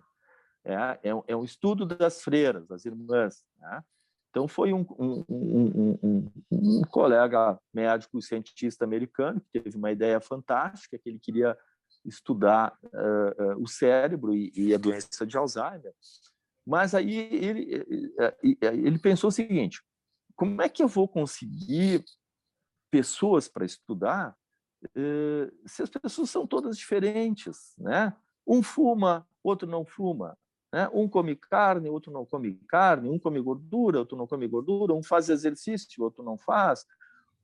[0.64, 3.44] É, é, é um estudo das freiras, das irmãs.
[3.58, 3.82] Né?
[4.30, 10.20] Então, foi um, um, um, um, colega médico e cientista americano que teve uma ideia
[10.20, 11.56] fantástica, que ele queria
[12.04, 15.92] estudar uh, uh, o cérebro e, e, a doença de Alzheimer.
[16.64, 18.14] Mas aí ele,
[18.60, 19.82] ele pensou o seguinte,
[20.36, 22.04] como é que eu vou conseguir
[22.90, 24.36] pessoas para estudar
[24.84, 28.16] uh, se as pessoas são todas diferentes, né?
[28.50, 30.36] Um fuma, outro não fuma.
[30.72, 30.88] Né?
[30.92, 33.08] Um come carne, outro não come carne.
[33.08, 34.92] Um come gordura, outro não come gordura.
[34.92, 36.84] Um faz exercício, outro não faz.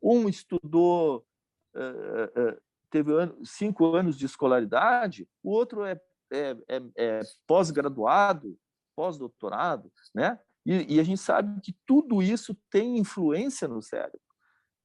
[0.02, 1.24] Um estudou,
[1.76, 2.58] eh, eh,
[2.90, 3.12] teve
[3.44, 6.00] cinco anos de escolaridade, o outro é,
[6.32, 8.58] é, é, é pós-graduado,
[8.94, 10.38] pós-doutorado, né?
[10.64, 14.20] E, e, a gente sabe que tudo isso tem influência no cérebro.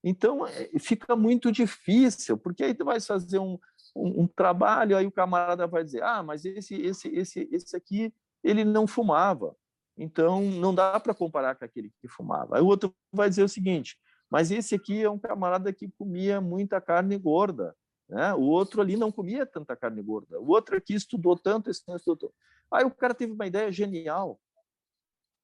[0.04, 3.58] Então, é, fica muito difícil, porque aí tu vai fazer um,
[3.95, 8.13] um, um, trabalho, aí o camarada vai dizer, ah, mas esse, esse, esse, esse aqui,
[8.43, 9.56] ele não fumava,
[9.97, 12.58] então não dá para comparar com aquele que fumava.
[12.58, 13.97] Aí o outro vai dizer o seguinte,
[14.30, 17.75] mas esse aqui é um camarada que comia muita carne gorda,
[18.08, 18.34] né?
[18.34, 21.95] o outro ali não comia tanta carne gorda, o outro aqui estudou tanto, esse não
[21.95, 22.34] estudou.
[22.71, 24.39] Aí o cara teve uma ideia genial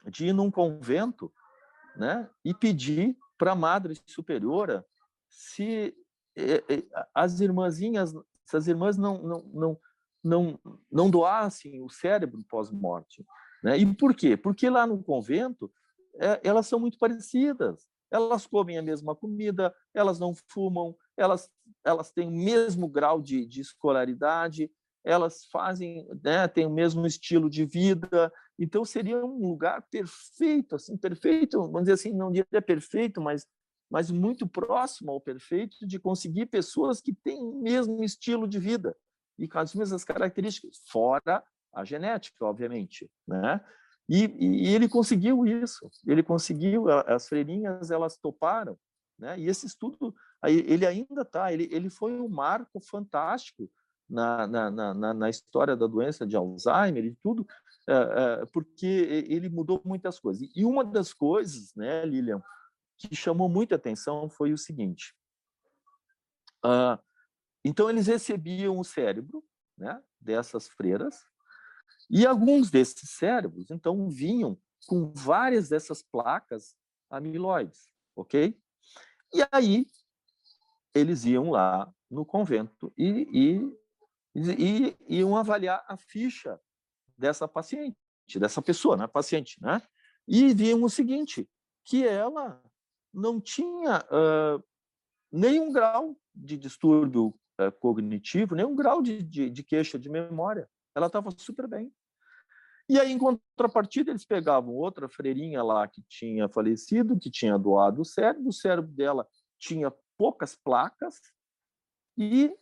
[0.06, 1.32] de ir num convento
[1.96, 2.30] né?
[2.44, 4.86] e pedir para a Madre Superiora
[5.30, 5.96] se
[6.36, 6.84] eh, eh,
[7.14, 8.14] as irmãzinhas
[8.48, 9.80] se as irmãs não, não, não,
[10.24, 13.26] não, não doassem o cérebro pós-morte.
[13.62, 13.78] Né?
[13.78, 14.38] E por quê?
[14.38, 15.72] Porque lá no convento
[16.20, 17.86] é, elas são muito parecidas.
[18.10, 21.50] Elas comem a mesma comida, elas não fumam, elas,
[21.84, 24.72] elas têm o mesmo grau de, de escolaridade,
[25.04, 28.32] elas fazem, né, têm o mesmo estilo de vida.
[28.58, 33.46] Então seria um lugar perfeito, assim, perfeito, vamos dizer assim, não diria perfeito, mas
[33.90, 38.96] mas muito próximo ao perfeito de conseguir pessoas que têm o mesmo estilo de vida
[39.38, 43.64] e com as mesmas características, fora a genética, obviamente, né?
[44.10, 48.78] E, e, ele conseguiu isso, ele conseguiu, as freirinhas, elas toparam,
[49.20, 49.38] né?
[49.38, 53.70] E esse estudo, ele ainda está, ele, ele foi um marco fantástico
[54.10, 57.46] na, na, na, na história da doença de Alzheimer e tudo,
[57.88, 60.50] é, é, porque ele mudou muitas coisas.
[60.56, 62.42] E uma das coisas, né, Lilian,
[62.98, 65.16] que chamou muita atenção foi o seguinte.
[66.66, 67.02] Uh,
[67.64, 69.44] então, eles recebiam o cérebro
[69.78, 71.16] né, dessas freiras,
[72.10, 74.58] e alguns desses cérebros, então, vinham
[74.88, 76.76] com várias dessas placas
[77.10, 78.58] amiloides, ok?
[79.34, 79.86] E aí,
[80.96, 83.62] eles iam lá no convento e, e,
[84.36, 86.60] e iam avaliar a ficha
[87.18, 87.98] dessa paciente,
[88.36, 89.82] dessa pessoa, né, paciente, né?
[90.28, 91.50] E viam o seguinte,
[91.84, 92.62] que ela
[93.18, 94.64] não tinha uh,
[95.32, 100.70] nenhum grau de distúrbio é, cognitivo, nenhum grau de, de, de queixa de memória.
[100.96, 101.92] Ela estava super bem.
[102.88, 108.02] E aí, em contrapartida, eles pegavam outra freirinha lá que tinha falecido, que tinha doado
[108.02, 109.28] o cérebro, o cérebro dela
[109.60, 111.20] tinha poucas placas,
[112.18, 112.56] e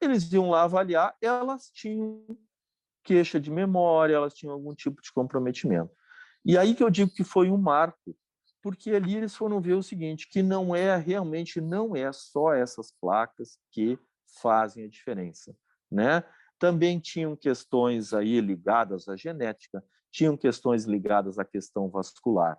[0.00, 2.24] eles iam lá avaliar, elas tinham
[3.04, 5.92] queixa de memória, elas tinham algum tipo de comprometimento.
[6.44, 8.16] E aí que eu digo que foi um marco,
[8.66, 12.90] porque ali eles foram ver o seguinte, que não é realmente não é só essas
[13.00, 13.96] placas que
[14.42, 15.56] fazem a diferença,
[15.88, 16.24] né?
[16.58, 22.58] Também tinham questões aí ligadas à genética, tinham questões ligadas à questão vascular.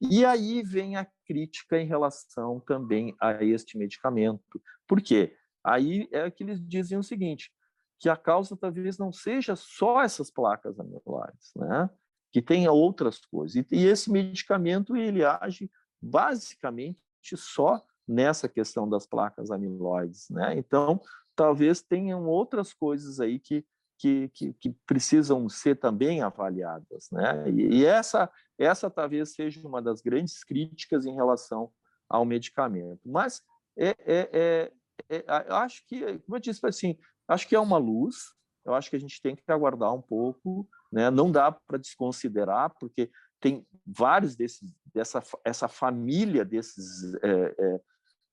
[0.00, 4.62] E aí vem a crítica em relação também a este medicamento.
[4.86, 5.36] Por quê?
[5.64, 7.50] Aí é que eles dizem o seguinte,
[7.98, 11.90] que a causa talvez não seja só essas placas amiloides, né?
[12.32, 13.64] Que tenha outras coisas.
[13.70, 16.98] E, esse medicamento ele age basicamente
[17.36, 20.28] só nessa questão das placas amiloides.
[20.30, 20.56] Né?
[20.56, 21.00] Então,
[21.34, 23.64] talvez tenham outras coisas aí que,
[23.98, 27.10] que, que, que precisam ser também avaliadas.
[27.10, 27.50] Né?
[27.50, 31.70] E, e, essa, essa talvez seja uma das grandes críticas em relação
[32.08, 33.00] ao medicamento.
[33.08, 33.42] Mas
[33.76, 34.72] é, é,
[35.08, 38.90] é, é acho que, como eu disse, assim, acho que é uma luz, eu acho
[38.90, 41.10] que a gente tem que aguardar um pouco, né?
[41.10, 47.80] não dá para desconsiderar, porque tem vários desses, dessa essa família desses é, é,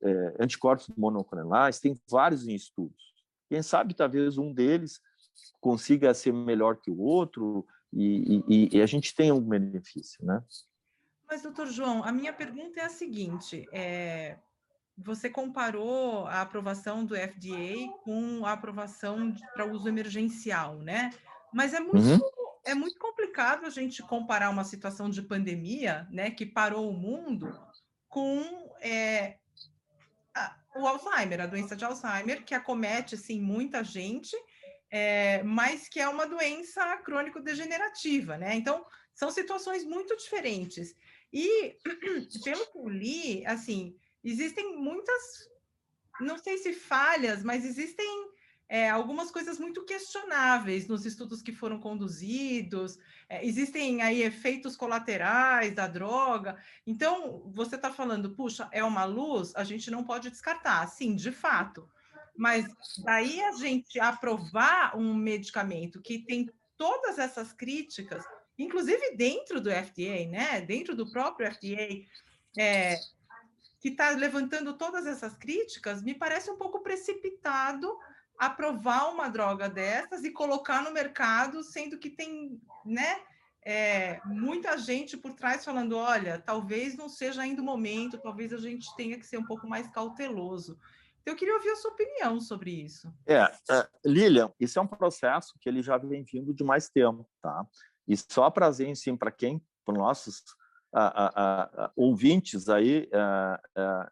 [0.03, 3.13] é, anticorpos monoclonais, tem vários em estudos.
[3.49, 4.99] Quem sabe talvez um deles
[5.61, 10.43] consiga ser melhor que o outro e, e, e a gente tenha um benefício, né?
[11.29, 14.37] Mas, doutor João, a minha pergunta é a seguinte: é,
[14.97, 21.11] você comparou a aprovação do FDA com a aprovação para uso emergencial, né?
[21.53, 22.19] Mas é muito, uhum.
[22.67, 27.57] É muito complicado a gente comparar uma situação de pandemia, né, que parou o mundo,
[28.09, 29.37] com é,
[30.35, 34.35] a, o Alzheimer, a doença de Alzheimer, que acomete assim, muita gente,
[34.91, 38.55] é, mas que é uma doença crônico-degenerativa, né?
[38.55, 40.93] Então, são situações muito diferentes.
[41.31, 41.77] E,
[42.43, 45.49] pelo que eu li, assim, existem muitas,
[46.19, 48.29] não sei se falhas, mas existem
[48.69, 52.99] é, algumas coisas muito questionáveis nos estudos que foram conduzidos,
[53.29, 56.57] é, existem aí efeitos colaterais da droga.
[56.85, 61.31] Então, você está falando, puxa, é uma luz, a gente não pode descartar, sim, de
[61.31, 61.89] fato.
[62.35, 62.67] Mas
[63.03, 68.23] daí a gente aprovar um medicamento que tem todas essas críticas,
[68.59, 70.61] inclusive dentro do FDA, né?
[70.61, 72.05] Dentro do próprio FDA,
[72.57, 72.99] é,
[73.79, 77.97] que está levantando todas essas críticas, me parece um pouco precipitado
[78.37, 83.19] aprovar uma droga dessas e colocar no mercado, sendo que tem, né,
[83.65, 88.57] é, muita gente por trás falando, olha, talvez não seja ainda o momento, talvez a
[88.57, 90.79] gente tenha que ser um pouco mais cauteloso.
[91.21, 93.13] Então, eu queria ouvir a sua opinião sobre isso.
[93.25, 97.27] É, é Lilian, isso é um processo que ele já vem vindo de mais tempo,
[97.41, 97.65] tá?
[98.07, 100.41] E só prazer, sim, para quem, para nossos
[101.95, 103.09] ouvintes aí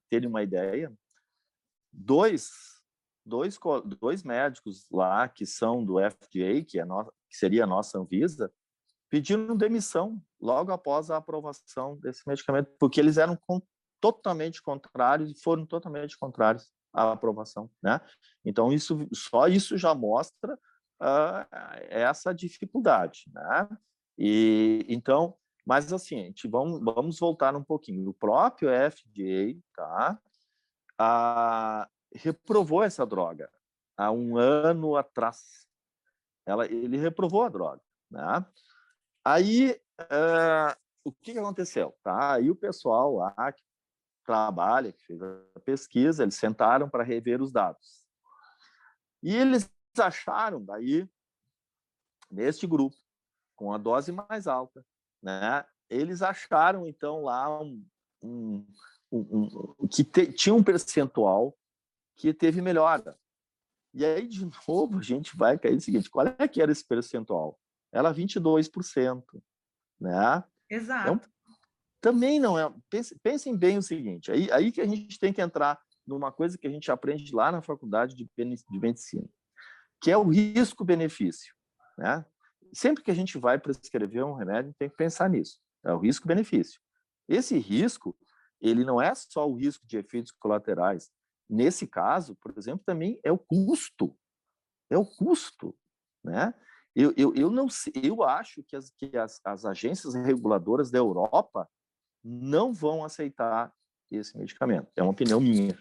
[0.09, 0.91] terem uma ideia,
[1.91, 2.74] dois,
[3.25, 3.57] dois,
[3.99, 8.51] dois médicos lá que são do FDA, que, é no, que seria a nossa Anvisa,
[9.09, 13.61] pediram demissão logo após a aprovação desse medicamento, porque eles eram com,
[13.99, 17.99] totalmente contrários e foram totalmente contrários à aprovação, né?
[18.43, 20.53] Então isso só isso já mostra
[21.01, 21.47] uh,
[21.89, 23.67] essa dificuldade, né?
[24.17, 25.35] E então
[25.65, 28.07] mas, assim, gente vamos, vamos voltar um pouquinho.
[28.07, 30.19] O próprio FDA tá,
[30.97, 33.49] a, reprovou essa droga
[33.97, 35.67] há um ano atrás.
[36.45, 37.81] Ela, ele reprovou a droga.
[38.09, 38.45] Né?
[39.23, 41.95] Aí, uh, o que, aconteceu?
[42.03, 42.33] Tá?
[42.33, 43.63] Aí o pessoal lá que
[44.25, 48.05] trabalha, que fez a pesquisa, eles sentaram para rever os dados.
[49.21, 51.07] E eles acharam, daí,
[52.29, 52.95] neste grupo,
[53.55, 54.85] com a dose mais alta,
[55.21, 55.65] né?
[55.89, 57.85] Eles acharam então lá um,
[58.21, 58.65] um,
[59.11, 61.55] um que te, tinha um percentual
[62.15, 63.17] que teve melhora.
[63.93, 66.85] E aí, de novo, a gente vai cair no seguinte: qual é que era esse
[66.85, 67.59] percentual?
[67.91, 69.23] Era 22%.
[69.99, 70.43] Né?
[70.69, 71.09] Exato.
[71.09, 71.19] É um,
[72.01, 72.71] também não é.
[72.89, 76.57] Pense, pensem bem o seguinte: aí, aí que a gente tem que entrar numa coisa
[76.57, 79.27] que a gente aprende lá na faculdade de, de medicina,
[80.01, 81.53] que é o risco-benefício.
[81.97, 82.23] Né?
[82.75, 85.59] sempre que a gente vai prescrever um remédio, tem que pensar nisso.
[85.83, 86.79] É o risco-benefício.
[87.27, 88.15] Esse risco,
[88.61, 91.09] ele não é só o risco de efeitos colaterais.
[91.49, 94.17] Nesse caso, por exemplo, também é o custo.
[94.89, 95.75] É o custo,
[96.23, 96.53] né?
[96.95, 97.67] Eu, eu, eu não
[98.01, 101.69] eu acho que, as, que as, as agências reguladoras da Europa
[102.23, 103.73] não vão aceitar
[104.09, 104.89] esse medicamento.
[104.95, 105.77] É uma opinião minha,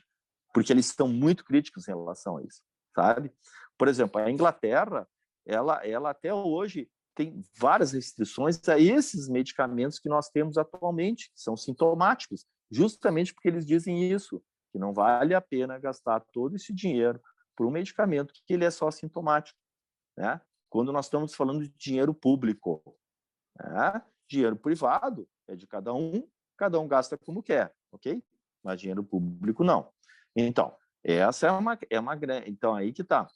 [0.53, 2.63] porque eles estão muito críticos em relação a isso,
[2.95, 3.33] sabe?
[3.79, 5.09] Por exemplo, a Inglaterra,
[5.47, 11.41] ela, ela até hoje tem várias restrições a esses medicamentos que nós temos atualmente, que
[11.41, 14.43] são sintomáticos, justamente porque eles dizem isso,
[14.75, 17.23] que não vale a pena gastar todo esse dinheiro
[17.57, 19.57] por um medicamento que ele é só sintomático,
[20.17, 20.41] né?
[20.69, 22.83] Quando nós estamos falando de dinheiro público,
[23.57, 24.03] né?
[24.29, 28.21] dinheiro privado é de cada um, cada um gasta como quer, ok?
[28.65, 29.93] Mas dinheiro público não.
[30.35, 33.29] Então, essa é uma é uma então aí que está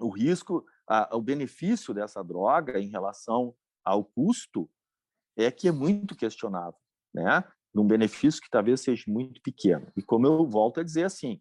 [0.00, 4.68] o risco, a, o benefício dessa droga em relação ao custo
[5.36, 6.80] é que é muito questionável,
[7.14, 7.44] né?
[7.74, 9.90] Num benefício que talvez seja muito pequeno.
[9.96, 11.40] E como eu volto a dizer assim,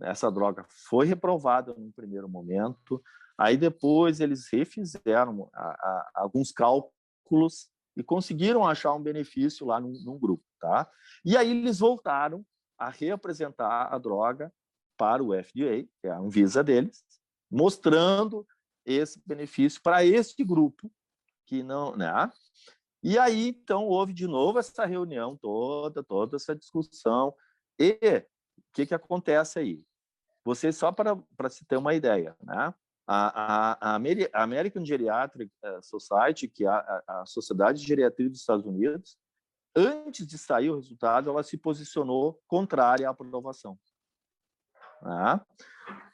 [0.00, 3.02] essa droga foi reprovada no primeiro momento,
[3.38, 9.92] aí depois eles refizeram a, a, alguns cálculos e conseguiram achar um benefício lá num,
[10.04, 10.90] num grupo, tá?
[11.24, 12.44] E aí eles voltaram
[12.78, 14.52] a reapresentar a droga
[14.96, 17.04] para o FDA, que é a Anvisa deles,
[17.50, 18.46] mostrando
[18.84, 20.90] esse benefício para esse grupo
[21.46, 22.30] que não, né?
[23.02, 27.34] E aí então houve de novo essa reunião toda, toda essa discussão
[27.78, 27.98] e
[28.58, 29.82] o que que acontece aí?
[30.44, 32.74] Você só para se ter uma ideia, né?
[33.06, 38.38] A, a, a American Geriatric eh, Society, que é a, a Sociedade de Geriatria dos
[38.38, 39.18] Estados Unidos,
[39.74, 43.78] antes de sair o resultado, ela se posicionou contrária à aprovação.
[45.02, 45.40] Né?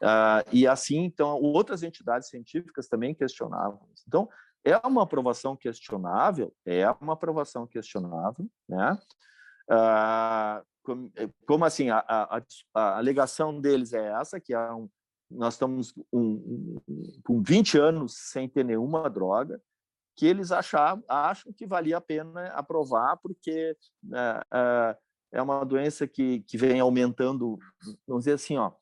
[0.02, 3.80] Ah, e assim, então, outras entidades científicas também questionavam.
[4.06, 4.28] Então,
[4.70, 8.98] é uma aprovação questionável, é uma aprovação questionável, né?
[9.70, 11.12] Ah, como,
[11.46, 12.42] como, assim, a, a,
[12.74, 14.88] a, alegação deles é essa, que é um,
[15.30, 19.60] nós estamos um, um, com 20 anos sem ter nenhuma droga,
[20.16, 24.96] que eles acham, acham que valia a pena aprovar, porque né, é,
[25.32, 27.58] é uma doença que, que vem aumentando,
[28.06, 28.72] vamos dizer assim, ó,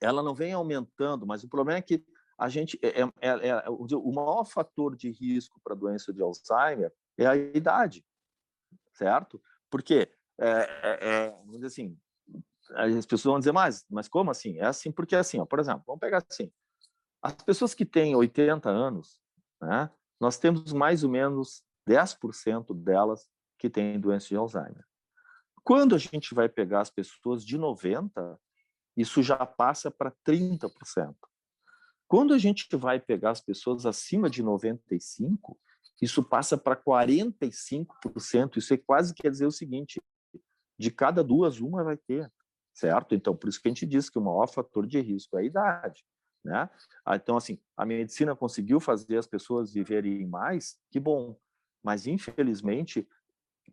[0.00, 2.04] ela não vem aumentando, mas o problema é que
[2.38, 6.22] a gente é, é, é, é o maior fator de risco para a doença de
[6.22, 8.04] Alzheimer é a idade,
[8.92, 9.42] certo?
[9.68, 10.08] Porque
[10.38, 11.98] é, é, é, vamos dizer assim,
[12.74, 14.56] as pessoas vão dizer, mas, mas como assim?
[14.58, 16.52] É assim porque assim, ó, por exemplo, vamos pegar assim,
[17.20, 19.20] as pessoas que têm 80 anos,
[19.60, 23.28] né, nós temos mais ou menos 10% delas
[23.58, 24.84] que têm doença de Alzheimer.
[25.64, 28.38] Quando a gente vai pegar as pessoas de 90,
[28.96, 31.14] isso já passa para 30%.
[32.08, 35.58] Quando a gente vai pegar as pessoas acima de 95,
[36.00, 38.56] isso passa para 45%.
[38.56, 40.00] Isso é quase quer dizer o seguinte:
[40.78, 42.32] de cada duas, uma vai ter,
[42.72, 43.14] certo?
[43.14, 45.44] Então, por isso que a gente diz que o maior fator de risco é a
[45.44, 46.02] idade.
[46.42, 46.70] Né?
[47.04, 51.36] Ah, então, assim, a medicina conseguiu fazer as pessoas viverem mais, que bom.
[51.82, 53.06] Mas, infelizmente,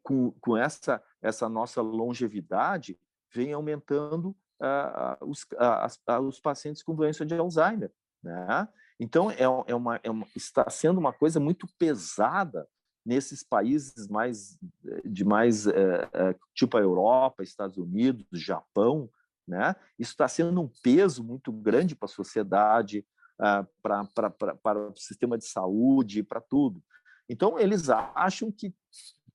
[0.04, 3.00] com, com essa, essa nossa longevidade,
[3.34, 7.92] vem aumentando uh, os, uh, os pacientes com doença de Alzheimer.
[8.26, 8.68] Né?
[9.00, 12.68] Então, é, é, uma, é uma, está sendo uma coisa muito pesada
[13.06, 14.58] nesses países mais
[15.06, 19.08] de mais é, tipo a Europa, Estados Unidos, Japão,
[19.48, 19.76] né?
[20.00, 23.06] Isso está sendo um peso muito grande para a sociedade,
[23.40, 26.84] uh, para o sistema de saúde, para tudo.
[27.30, 28.74] Então, eles acham que,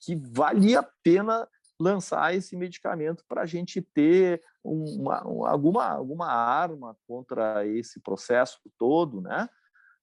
[0.00, 1.48] que valia a pena
[1.80, 5.18] lançar esse medicamento para a gente ter uma,
[5.48, 9.48] alguma, alguma arma contra esse processo todo, né?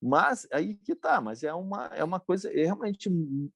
[0.02, 3.10] Mas aí que tá, mas é uma, é uma coisa realmente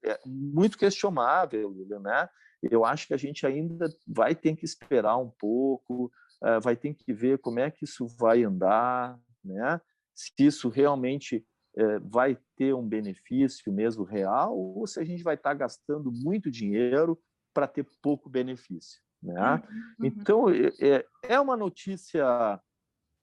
[0.04, 2.30] é muito questionável, né?
[2.62, 6.12] Eu acho que a gente ainda vai ter que esperar um pouco,
[6.44, 9.82] uh, vai ter que ver como é que isso vai andar, né?
[10.14, 11.46] Se isso realmente
[11.78, 16.12] uh, vai ter um benefício mesmo real ou se a gente vai estar tá gastando
[16.12, 17.20] muito dinheiro
[17.54, 19.56] para ter pouco benefício, né?
[20.00, 20.06] Uhum.
[20.06, 22.60] Então é, é uma notícia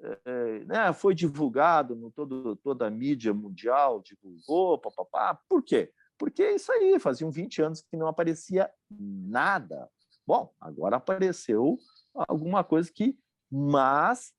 [0.01, 5.39] é, né, foi divulgado no todo, toda a mídia mundial, divulgou, papapá.
[5.49, 5.93] Por quê?
[6.17, 9.89] Porque é isso aí, faziam 20 anos que não aparecia nada.
[10.27, 11.79] Bom, agora apareceu
[12.15, 13.19] alguma coisa que,
[13.51, 14.33] mas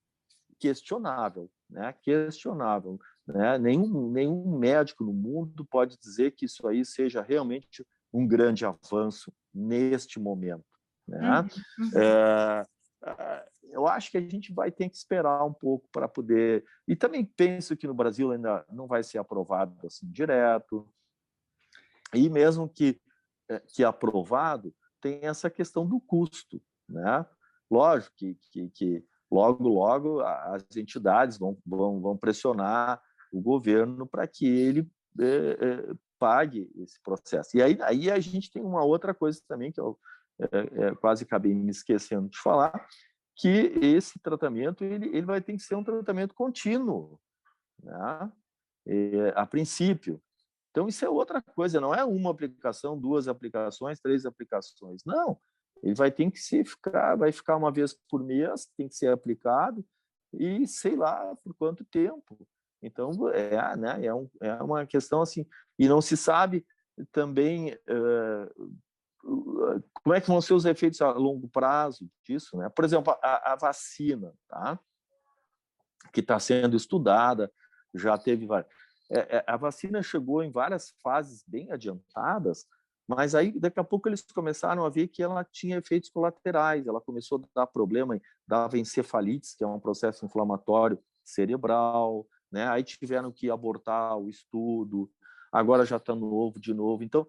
[0.60, 1.94] questionável, né?
[2.02, 3.58] Questionável, né?
[3.58, 9.34] Nenhum, nenhum médico no mundo pode dizer que isso aí seja realmente um grande avanço
[9.54, 10.66] neste momento,
[11.08, 11.42] né?
[11.42, 11.92] Uhum.
[11.96, 12.68] É,
[13.72, 16.66] eu acho que a gente vai ter que esperar um pouco para poder.
[16.88, 20.88] E também penso que no Brasil ainda não vai ser aprovado assim direto.
[22.14, 23.00] E mesmo que,
[23.50, 26.62] eh, que aprovado, tem essa questão do custo.
[26.88, 27.26] Né?
[27.70, 34.28] Lógico que, que, que logo, logo as entidades vão, vão, vão pressionar o governo para
[34.28, 34.90] que ele
[35.20, 37.58] é, é, pague esse processo.
[37.58, 39.98] E aí, aí a gente tem uma outra coisa também que eu
[40.40, 42.88] é, quase acabei me esquecendo de falar,
[43.36, 47.20] que esse tratamento ele, ele vai ter que ser um tratamento contínuo,
[47.82, 48.32] né?
[48.86, 50.22] É, a princípio.
[50.72, 55.02] Então, isso é outra coisa, não é uma aplicação, duas aplicações, três aplicações.
[55.06, 55.38] Não,
[55.82, 59.12] ele vai ter que se ficar, vai ficar uma vez por mês, tem que ser
[59.12, 59.86] aplicado,
[60.34, 62.48] e sei lá por quanto tempo.
[62.82, 65.46] Então, é, né, é, um, é uma questão assim,
[65.78, 66.66] e não se sabe
[67.12, 68.80] também uh,
[70.04, 72.70] como é que vão ser os efeitos a longo prazo disso, né?
[72.70, 74.80] Por exemplo, a, a vacina, tá?
[76.14, 77.52] Que está sendo estudada,
[77.94, 78.48] já teve
[79.12, 82.66] é, é, a vacina chegou em várias fases bem adiantadas,
[83.08, 87.02] mas aí daqui a pouco eles começaram a ver que ela tinha efeitos colaterais, ela
[87.02, 92.68] começou a dar problema, dava encefalites, que é um processo inflamatório cerebral, né?
[92.68, 95.10] Aí tiveram que abortar o estudo,
[95.52, 97.04] agora já está novo de novo.
[97.04, 97.28] Então,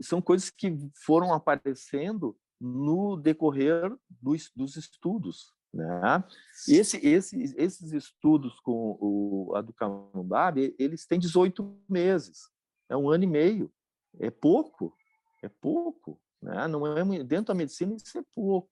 [0.00, 5.54] são coisas que foram aparecendo no decorrer dos, dos estudos.
[5.72, 6.24] Né?
[6.68, 12.50] Esse, esse, esses estudos com o aducanumab, eles têm 18 meses,
[12.88, 13.70] é um ano e meio,
[14.18, 14.94] é pouco,
[15.42, 16.66] é pouco, né?
[16.66, 18.70] não é dentro da medicina isso é pouco.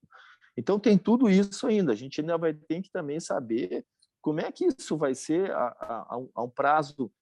[0.57, 1.93] Então tem tudo isso ainda.
[1.93, 3.85] A gente ainda vai ter que também saber
[4.25, 7.13] como é que isso vai ser a, a, a um prazo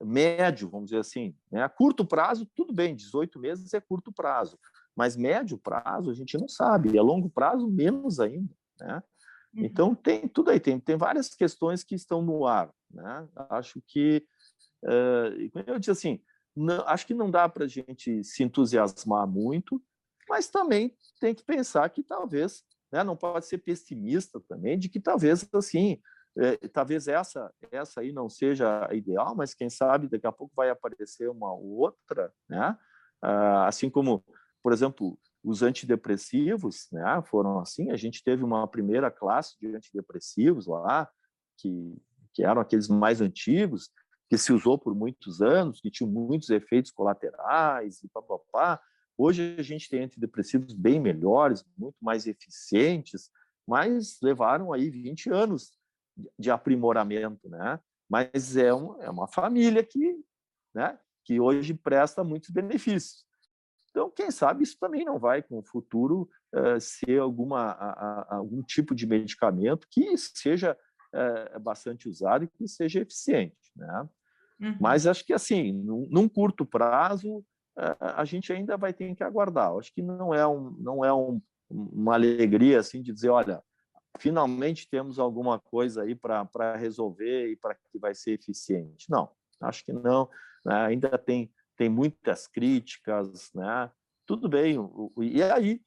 [0.00, 1.36] médio, vamos dizer assim.
[1.50, 1.64] Né?
[1.64, 4.56] A curto prazo, tudo bem, 18 meses é curto prazo,
[4.94, 8.54] mas médio prazo a gente não sabe, e a longo prazo, menos ainda.
[8.80, 9.02] Né?
[9.52, 9.64] Uhum.
[9.64, 12.72] Então, tem tudo aí, tem, tem várias questões que estão no ar.
[12.88, 13.28] Né?
[13.50, 14.24] Acho que,
[14.84, 16.22] uh, eu disse assim,
[16.54, 19.82] não, acho que não dá para a gente se entusiasmar muito,
[20.28, 25.00] mas também tem que pensar que talvez, né, não pode ser pessimista também, de que
[25.00, 26.00] talvez assim
[26.36, 30.52] é, talvez essa essa aí não seja a ideal, mas quem sabe daqui a pouco
[30.56, 32.76] vai aparecer uma outra, né?
[33.22, 34.24] Ah, assim como,
[34.62, 37.22] por exemplo, os antidepressivos, né?
[37.26, 37.90] Foram assim.
[37.90, 41.08] A gente teve uma primeira classe de antidepressivos lá
[41.58, 41.96] que
[42.34, 43.88] que eram aqueles mais antigos
[44.28, 48.80] que se usou por muitos anos, que tinham muitos efeitos colaterais e papapá.
[49.16, 53.30] Hoje a gente tem antidepressivos bem melhores, muito mais eficientes,
[53.64, 55.70] mas levaram aí 20 anos
[56.38, 57.80] de aprimoramento, né?
[58.08, 60.16] Mas é, um, é uma família que,
[60.74, 60.98] né?
[61.24, 63.24] Que hoje presta muitos benefícios.
[63.90, 68.36] Então, quem sabe isso também não vai, com o futuro, uh, ser alguma, a, a,
[68.36, 70.76] algum tipo de medicamento que seja
[71.14, 74.08] uh, bastante usado e que seja eficiente, né?
[74.60, 74.76] Uhum.
[74.80, 79.22] Mas acho que, assim, num, num curto prazo, uh, a gente ainda vai ter que
[79.22, 79.72] aguardar.
[79.76, 81.40] Acho que não é, um, não é um,
[81.70, 83.62] uma alegria, assim, de dizer, olha,
[84.18, 89.10] finalmente temos alguma coisa aí para resolver e para que vai ser eficiente.
[89.10, 90.28] Não, acho que não.
[90.64, 90.74] Né?
[90.86, 93.90] Ainda tem, tem muitas críticas, né?
[94.26, 94.78] Tudo bem.
[95.18, 95.80] E aí,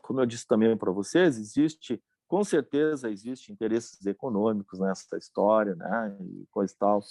[0.00, 6.16] como eu disse também para vocês, existe, com certeza, existe interesses econômicos nessa história, né?
[6.20, 7.02] E coisa e tal.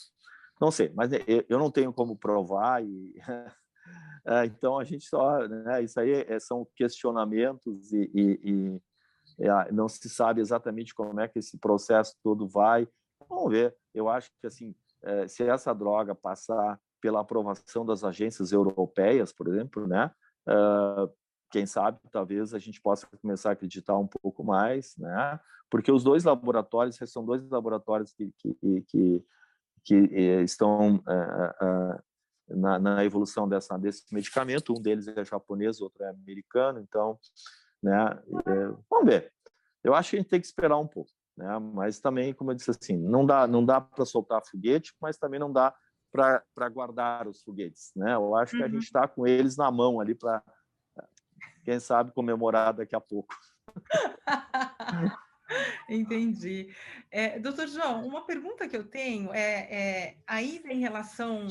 [0.60, 1.12] Não sei, mas
[1.48, 3.14] eu não tenho como provar e
[4.26, 5.84] é, então a gente só, né?
[5.84, 8.42] Isso aí é, são questionamentos e, e,
[8.74, 8.82] é,
[9.72, 12.88] não se sabe exatamente como é que esse processo todo vai.
[13.30, 13.76] Vamos ver.
[13.94, 19.48] Eu acho que assim, é, se essa droga passar pela aprovação das agências europeias, por
[19.48, 20.12] exemplo, né?
[20.48, 21.12] Uh,
[21.52, 25.40] quem sabe talvez a gente possa começar a acreditar um pouco mais, né?
[25.70, 29.26] Porque os dois laboratórios são dois laboratórios que que, que,
[29.84, 29.96] que
[30.44, 34.74] estão uh, uh, na, na, evolução dessa desse medicamento.
[34.74, 36.80] Um deles é japonês, outro é americano.
[36.80, 37.20] Então,
[37.82, 38.22] né?
[38.48, 39.34] É, vamos ver.
[39.84, 41.58] Eu acho que a gente tem que esperar um pouco, né?
[41.60, 45.40] Mas também, como eu disse assim, não dá, não dá para soltar foguete, mas também
[45.40, 45.74] não dá
[46.12, 48.16] para guardar os foguetes, né?
[48.16, 48.62] Eu acho uhum.
[48.62, 50.44] que a gente está com eles na mão ali para,
[51.64, 53.36] quem sabe, comemorar daqui a pouco.
[55.90, 56.74] Entendi.
[57.10, 61.48] É, doutor João, uma pergunta que eu tenho é, é ainda em relação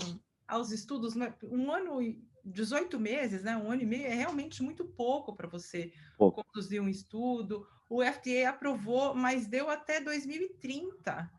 [0.47, 1.35] aos estudos, né?
[1.45, 2.01] um ano
[2.47, 3.57] 18 meses, né?
[3.57, 6.45] Um ano e meio é realmente muito pouco para você pouco.
[6.45, 7.67] conduzir um estudo.
[7.89, 11.31] O FDA aprovou, mas deu até 2030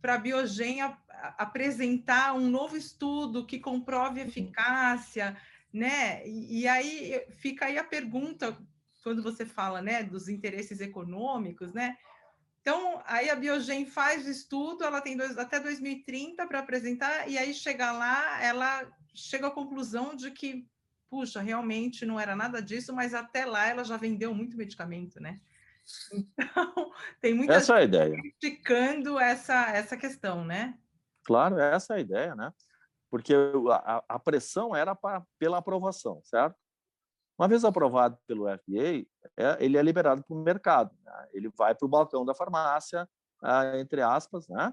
[0.00, 4.26] para a Biogen a, a, apresentar um novo estudo que comprove uhum.
[4.26, 5.36] eficácia,
[5.72, 6.26] né?
[6.26, 8.56] E, e, aí fica aí a pergunta
[9.02, 11.96] quando você fala, né, dos interesses econômicos, né?
[12.60, 17.36] Então, aí a Biogen faz o estudo, ela tem dois, até 2030 para apresentar, e
[17.36, 20.66] aí chega lá, ela chega à conclusão de que,
[21.08, 25.40] puxa, realmente não era nada disso, mas até lá ela já vendeu muito medicamento, né?
[26.12, 26.36] Então,
[27.20, 28.16] tem muita essa gente é a ideia.
[28.16, 30.78] criticando essa, essa questão, né?
[31.24, 32.52] Claro, essa é a ideia, né?
[33.10, 33.34] Porque
[33.70, 36.56] a, a pressão era pra, pela aprovação, certo?
[37.38, 39.06] Uma vez aprovado pelo FDA,
[39.36, 40.96] é, ele é liberado para o mercado.
[41.04, 41.28] Né?
[41.32, 43.08] Ele vai para o balcão da farmácia,
[43.42, 44.72] ah, entre aspas, né?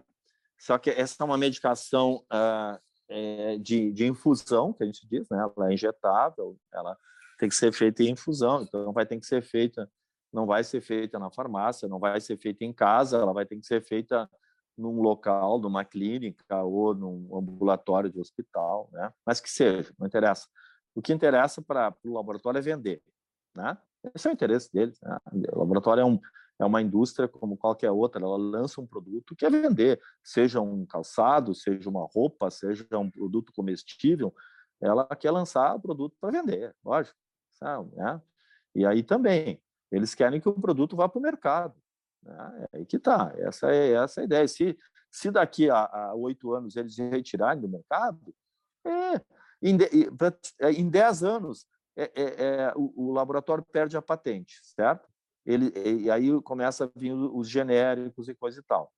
[0.59, 2.79] Só que essa é uma medicação ah,
[3.11, 5.37] é, de, de, infusão, que a gente diz, né?
[5.37, 6.97] Ela é injetável, ela
[7.37, 9.89] tem que ser feita em infusão, então vai ter que ser feita,
[10.31, 13.57] não vai ser feita na farmácia, não vai ser feita em casa, ela vai ter
[13.57, 14.29] que ser feita
[14.77, 19.11] num local, numa clínica ou num ambulatório de hospital, né?
[19.25, 20.47] Mas que seja, não interessa.
[20.95, 23.01] O que interessa para o laboratório é vender,
[23.55, 23.77] né?
[24.15, 24.99] Esse é o interesse deles.
[25.01, 25.17] Né?
[25.53, 26.19] O laboratório é, um,
[26.61, 30.85] é uma indústria como qualquer outra, ela lança um produto que é vender, seja um
[30.85, 34.33] calçado, seja uma roupa, seja um produto comestível,
[34.79, 37.17] ela quer lançar o produto para vender, lógico.
[37.53, 38.21] Sabe, né?
[38.75, 41.75] E aí também, eles querem que o produto vá para o mercado.
[42.23, 42.67] Né?
[42.73, 44.47] É aí que está, essa é essa é a ideia.
[44.47, 44.77] Se,
[45.11, 48.33] se daqui a oito anos eles retirarem do mercado,
[48.85, 49.21] é,
[49.61, 49.77] em,
[50.59, 55.10] é, 10 anos, é, é, é, o, o, laboratório perde a patente, certo?
[55.45, 55.71] Ele,
[56.03, 58.91] e aí começa a vir os genéricos e coisa e tal.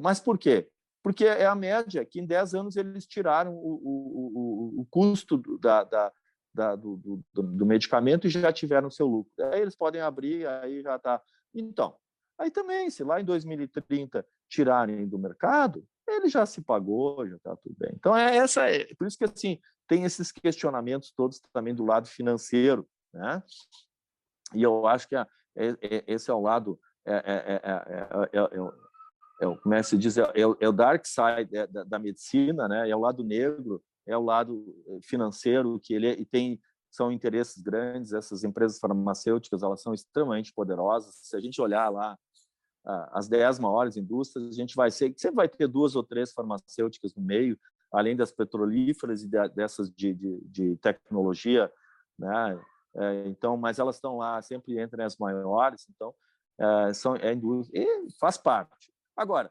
[0.00, 0.68] Mas por quê?
[1.02, 5.84] Porque é a média, que em 10 anos eles tiraram o, o, o custo da,
[5.84, 6.12] da,
[6.54, 9.32] da, do, do, do, medicamento e já tiveram seu lucro.
[9.52, 11.20] Aí eles podem abrir, aí já está.
[11.52, 11.94] Então,
[12.38, 17.56] aí também, se lá em 2030 tirarem do mercado, ele já se pagou, já está
[17.56, 17.92] tudo bem.
[17.94, 22.08] Então, é essa, é, por isso que assim, tem esses questionamentos todos também do lado
[22.08, 23.42] financeiro, né?
[24.54, 25.28] E eu acho que a, é, é,
[26.06, 27.60] esse é o lado, é, é,
[29.40, 32.88] é, como é que se diz, é, o dark side da, da, medicina, né?
[32.88, 34.64] É o lado negro, é o lado
[35.02, 38.12] financeiro que ele e tem são interesses grandes.
[38.12, 41.14] Essas empresas farmacêuticas elas são extremamente poderosas.
[41.16, 42.16] Se a gente olhar lá
[43.12, 47.14] as dez maiores indústrias, a gente vai ser sempre vai ter duas ou três farmacêuticas
[47.14, 47.58] no meio
[47.94, 51.72] além das petrolíferas e dessas de, de, de tecnologia,
[52.18, 52.60] né?
[52.96, 56.14] É, então, mas elas estão lá sempre entre as maiores, então
[56.58, 58.92] é, são é indústria e faz parte.
[59.16, 59.50] Agora,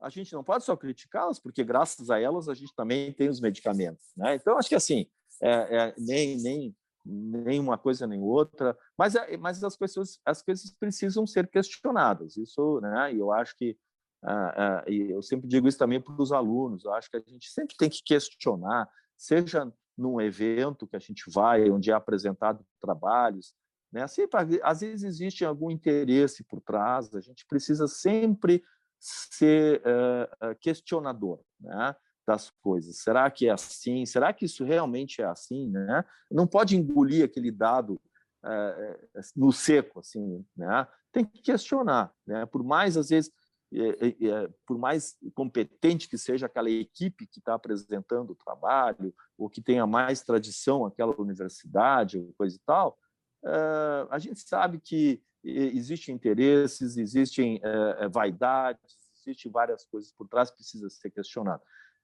[0.00, 3.40] a gente não pode só criticá-las, porque graças a elas a gente também tem os
[3.40, 4.34] medicamentos, né?
[4.34, 5.06] Então acho que assim
[5.40, 10.42] é, é, nem nem nem uma coisa nem outra, mas é, mas as coisas as
[10.42, 12.36] coisas precisam ser questionadas.
[12.36, 13.12] Isso, né?
[13.14, 13.76] E eu acho que
[14.24, 17.22] ah, ah, e eu sempre digo isso também para os alunos, eu acho que a
[17.26, 19.72] gente sempre tem que questionar, seja
[20.02, 23.54] num evento que a gente vai, onde é apresentado trabalhos,
[23.92, 24.06] né?
[24.06, 28.64] Sempre, às vezes existe algum interesse por trás, a gente precisa sempre
[28.98, 31.94] ser uh, questionador né?
[32.26, 32.98] das coisas.
[32.98, 34.06] Será que é assim?
[34.06, 35.68] Será que isso realmente é assim?
[35.68, 36.04] Né?
[36.30, 38.00] Não pode engolir aquele dado
[38.44, 40.86] uh, no seco, assim, né?
[41.12, 42.12] tem que questionar.
[42.26, 42.46] Né?
[42.46, 43.30] Por mais, às vezes,
[43.74, 49.62] é, por mais competente que seja aquela equipe que está apresentando o trabalho, ou que
[49.62, 52.98] tenha mais tradição aquela universidade, ou coisa e tal,
[53.44, 58.80] eh, a gente sabe que existem interesses, existem eh, vaidades,
[59.16, 61.62] existem várias coisas por trás que precisa ser questionado.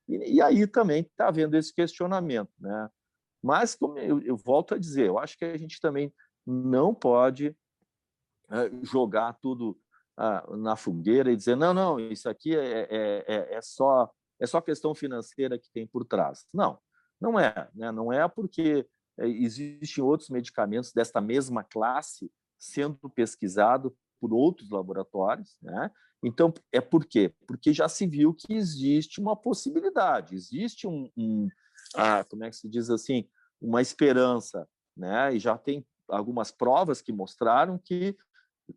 [0.08, 2.50] E, aí também está havendo esse questionamento.
[2.58, 2.90] Né?
[3.42, 6.12] Mas, como eu, volto a dizer, eu acho que a gente também
[6.46, 7.54] não pode
[8.50, 9.78] eh, jogar tudo
[10.56, 14.10] na fogueira e dizer não, não, isso aqui é, é, é, é, só
[14.40, 16.46] é só questão financeira que tem por trás.
[16.52, 16.78] Não,
[17.20, 17.92] não é, né?
[17.92, 18.86] não é porque
[19.18, 25.90] é, existem outros medicamentos desta mesma classe sendo pesquisado por outros laboratórios, né?
[26.22, 27.32] Então é por quê?
[27.46, 31.48] Porque já se viu que existe uma possibilidade, existe um, um
[31.94, 33.28] ah, como é que se diz assim,
[33.60, 35.34] uma esperança, né?
[35.34, 38.16] E já tem algumas provas que mostraram que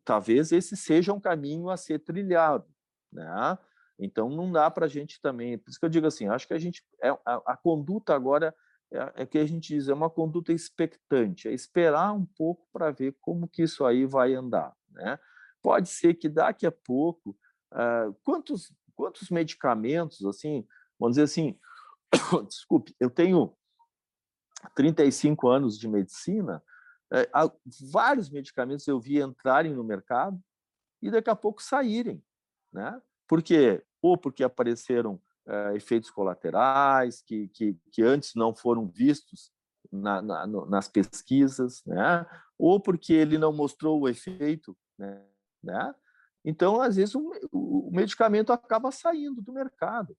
[0.04, 2.68] talvez esse seja um caminho a ser trilhado,
[3.12, 3.58] né?
[4.00, 6.54] Então não dá para a gente também, por isso que eu digo assim, acho que
[6.54, 8.56] a gente é, a, a conduta agora
[8.92, 12.92] é, é, que a gente diz é uma conduta expectante, é esperar um pouco para
[12.92, 15.20] ver como que isso aí vai andar, né?
[15.62, 17.38] Pode ser que daqui a pouco
[17.74, 20.68] uh, quantos quantos medicamentos assim,
[21.00, 21.58] vamos dizer assim,
[22.48, 23.56] desculpe, eu tenho
[24.76, 26.64] 35 anos de medicina,
[27.12, 27.30] é,
[27.92, 30.42] vários medicamentos eu vi entrarem no mercado
[31.02, 32.24] e daqui a pouco saírem,
[32.72, 33.02] né?
[33.28, 33.84] Por quê?
[34.02, 39.52] Ou porque apareceram é, efeitos colaterais que, que, que, antes não foram vistos
[39.92, 42.26] na, na, nas pesquisas, né?
[42.58, 45.26] Ou porque ele não mostrou o efeito, né?
[45.62, 45.96] né?
[46.46, 50.16] Então, às vezes, o, o medicamento acaba saindo do mercado,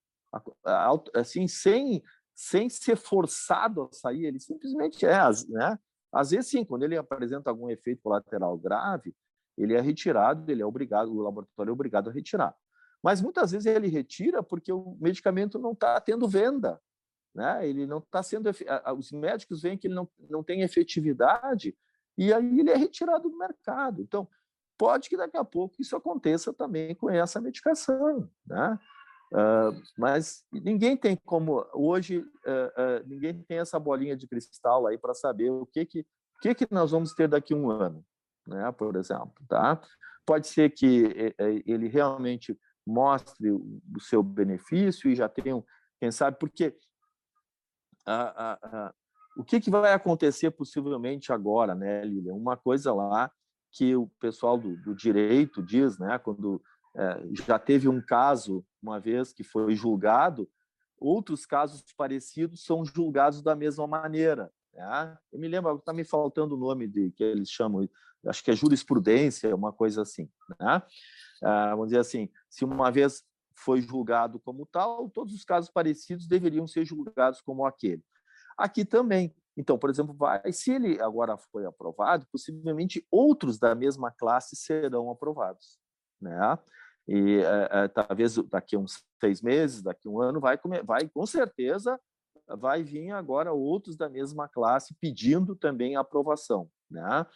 [1.14, 2.03] assim, sem,
[2.34, 5.18] sem ser forçado a sair, ele simplesmente é,
[5.49, 5.78] né?
[6.12, 9.14] Às vezes, sim, quando ele apresenta algum efeito colateral grave,
[9.56, 12.54] ele é retirado, ele é obrigado, o laboratório é obrigado a retirar.
[13.02, 16.80] Mas muitas vezes ele retira porque o medicamento não está tendo venda,
[17.34, 17.66] né?
[17.66, 18.50] Ele não está sendo,
[18.96, 21.76] os médicos veem que ele não, não tem efetividade
[22.16, 24.02] e aí ele é retirado do mercado.
[24.02, 24.28] Então,
[24.78, 28.78] pode que daqui a pouco isso aconteça também com essa medicação, né?
[29.33, 34.99] Uh, mas ninguém tem como hoje uh, uh, ninguém tem essa bolinha de cristal aí
[34.99, 38.05] para saber o que que o que que nós vamos ter daqui a um ano,
[38.47, 38.70] né?
[38.72, 39.80] Por exemplo, tá?
[40.26, 45.64] Pode ser que ele realmente mostre o seu benefício e já tenham,
[46.01, 46.76] quem sabe, porque
[49.37, 52.35] o que, que vai acontecer possivelmente agora, né, Lilian?
[52.35, 53.30] Uma coisa lá
[53.70, 56.62] que o pessoal do, do direito diz, né, quando
[57.47, 60.49] já teve um caso uma vez que foi julgado,
[60.99, 64.53] outros casos parecidos são julgados da mesma maneira.
[64.72, 65.18] Né?
[65.32, 67.88] Eu me lembro, está me faltando o nome de que eles chamam,
[68.26, 70.30] acho que é jurisprudência, uma coisa assim.
[70.61, 70.82] Né?
[71.43, 73.24] Ah, vamos dizer assim, se uma vez
[73.55, 78.03] foi julgado como tal, todos os casos parecidos deveriam ser julgados como aquele.
[78.57, 79.34] Aqui também.
[79.57, 85.11] Então, por exemplo, vai, se ele agora foi aprovado, possivelmente outros da mesma classe serão
[85.11, 85.78] aprovados,
[86.20, 86.59] né?
[87.09, 91.09] E é, é, talvez daqui a uns seis meses, daqui a um ano, vai, vai
[91.09, 91.98] com certeza
[92.57, 97.26] vai vir agora outros da mesma classe pedindo também aprovação, né?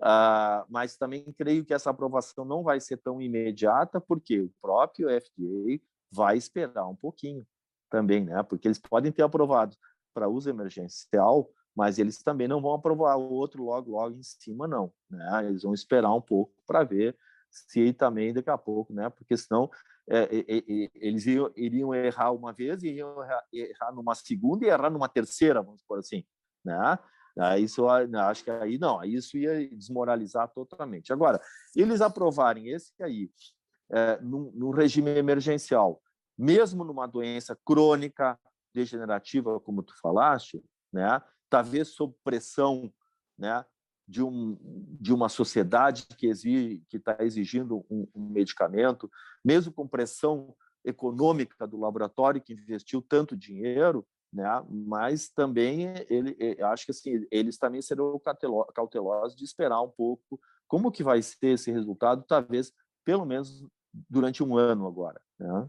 [0.00, 5.08] Ah, mas também creio que essa aprovação não vai ser tão imediata, porque o próprio
[5.08, 7.46] FDA vai esperar um pouquinho
[7.90, 8.42] também, né?
[8.42, 9.76] Porque eles podem ter aprovado
[10.12, 14.66] para uso emergencial, mas eles também não vão aprovar o outro logo logo em cima,
[14.66, 15.46] não, né?
[15.46, 17.16] Eles vão esperar um pouco para ver
[17.68, 19.08] se também daqui a pouco, né?
[19.10, 19.70] Porque senão
[20.08, 24.68] é, é, é, eles iriam, iriam, errar uma vez, iriam errar, errar numa segunda e
[24.68, 26.24] errar numa terceira, vamos por assim,
[26.64, 26.98] né?
[27.38, 31.12] Aí isso, acho que aí não, aí isso ia desmoralizar totalmente.
[31.12, 31.40] Agora,
[31.74, 33.30] eles aprovarem esse aí
[33.90, 36.00] é, no regime emergencial,
[36.36, 38.38] mesmo numa doença crônica
[38.74, 41.22] degenerativa, como tu falaste, né?
[41.48, 42.92] Talvez sob pressão,
[43.38, 43.64] né?
[44.08, 44.56] De, um,
[45.00, 49.10] de uma sociedade que exige, que está exigindo um, um medicamento,
[49.44, 50.54] mesmo com pressão
[50.84, 54.64] econômica do laboratório que investiu tanto dinheiro, né?
[54.68, 58.20] Mas também ele, acho que assim eles também serão
[58.72, 62.72] cautelosos de esperar um pouco como que vai ser esse resultado, talvez
[63.04, 63.64] pelo menos
[64.08, 65.68] durante um ano agora, né?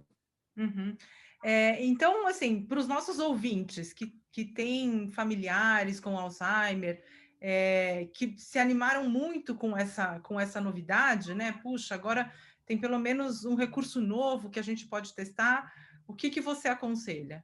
[0.57, 0.97] Uhum.
[1.43, 7.03] É, então, assim, para os nossos ouvintes que, que têm familiares com Alzheimer,
[7.39, 11.53] é, que se animaram muito com essa, com essa novidade, né?
[11.63, 12.31] Puxa, agora
[12.65, 15.71] tem pelo menos um recurso novo que a gente pode testar.
[16.07, 17.43] O que, que você aconselha?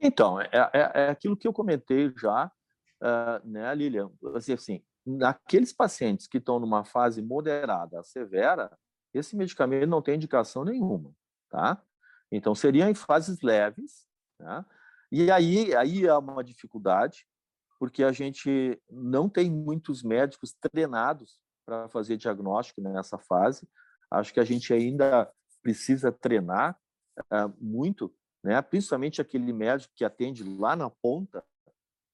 [0.00, 2.50] Então, é, é, é aquilo que eu comentei já,
[3.02, 4.10] uh, né, Lilian?
[4.34, 8.76] Assim, assim, naqueles pacientes que estão numa fase moderada a severa,
[9.14, 11.14] esse medicamento não tem indicação nenhuma,
[11.48, 11.82] tá?
[12.30, 14.06] Então, seriam em fases leves,
[14.38, 14.64] né?
[15.10, 17.26] E aí, aí há uma dificuldade,
[17.78, 23.68] porque a gente não tem muitos médicos treinados para fazer diagnóstico nessa fase.
[24.10, 25.30] Acho que a gente ainda
[25.62, 26.78] precisa treinar
[27.32, 28.12] uh, muito
[28.46, 28.62] né?
[28.62, 31.42] principalmente aquele médico que atende lá na ponta,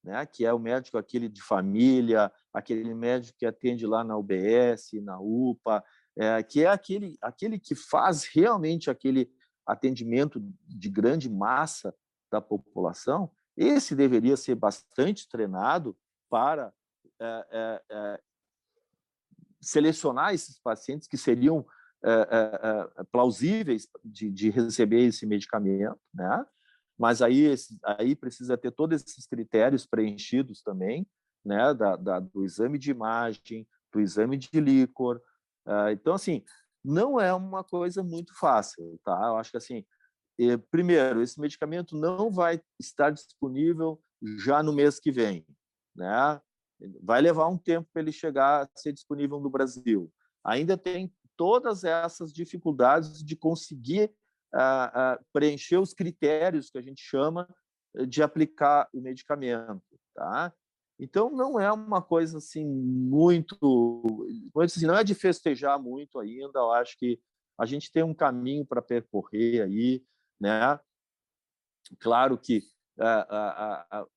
[0.03, 0.25] né?
[0.25, 5.19] que é o médico aquele de família, aquele médico que atende lá na UBS, na
[5.19, 5.83] UPA,
[6.17, 9.31] é, que é aquele, aquele que faz realmente aquele
[9.63, 11.93] atendimento de grande massa
[12.31, 15.95] da população, esse deveria ser bastante treinado
[16.29, 16.73] para
[17.19, 18.21] é, é, é
[19.61, 21.65] selecionar esses pacientes que seriam
[22.03, 26.45] é, é, plausíveis de, de, receber esse medicamento, né?
[26.97, 27.53] Mas aí,
[27.97, 31.07] aí precisa ter todos esses critérios preenchidos também,
[31.45, 31.73] né?
[31.73, 35.21] Da, da do exame de imagem, do exame de líquor.
[35.91, 36.43] então, assim,
[36.83, 39.27] não é uma coisa muito fácil, tá?
[39.27, 39.85] Eu acho que assim,
[40.71, 44.01] primeiro, esse medicamento não vai estar disponível
[44.37, 45.45] já no mês que vem,
[45.95, 46.41] né?
[47.01, 50.11] Vai levar um tempo para ele chegar a ser disponível no Brasil.
[50.43, 54.11] Ainda tem todas essas dificuldades de conseguir
[54.53, 57.47] uh, uh, preencher os critérios que a gente chama
[57.95, 59.81] eh, de aplicar o medicamento,
[60.13, 60.53] tá?
[60.99, 63.57] Então não é uma coisa assim muito,
[64.61, 66.59] assim, não é de festejar muito ainda.
[66.59, 67.19] Eu acho que
[67.57, 70.03] a gente tem um caminho para percorrer aí,
[70.43, 70.77] né?
[71.99, 72.61] Claro que
[72.99, 74.07] uh,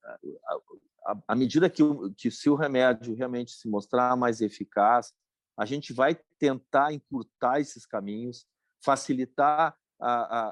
[1.29, 1.83] à medida que,
[2.17, 5.13] que se o remédio realmente se mostrar mais eficaz,
[5.57, 8.45] a gente vai tentar encurtar esses caminhos,
[8.85, 10.49] facilitar a, a,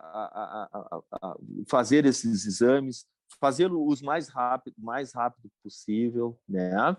[0.72, 1.36] a, a
[1.68, 3.04] fazer esses exames,
[3.40, 6.96] fazê-los mais rápido, mais rápido possível, né?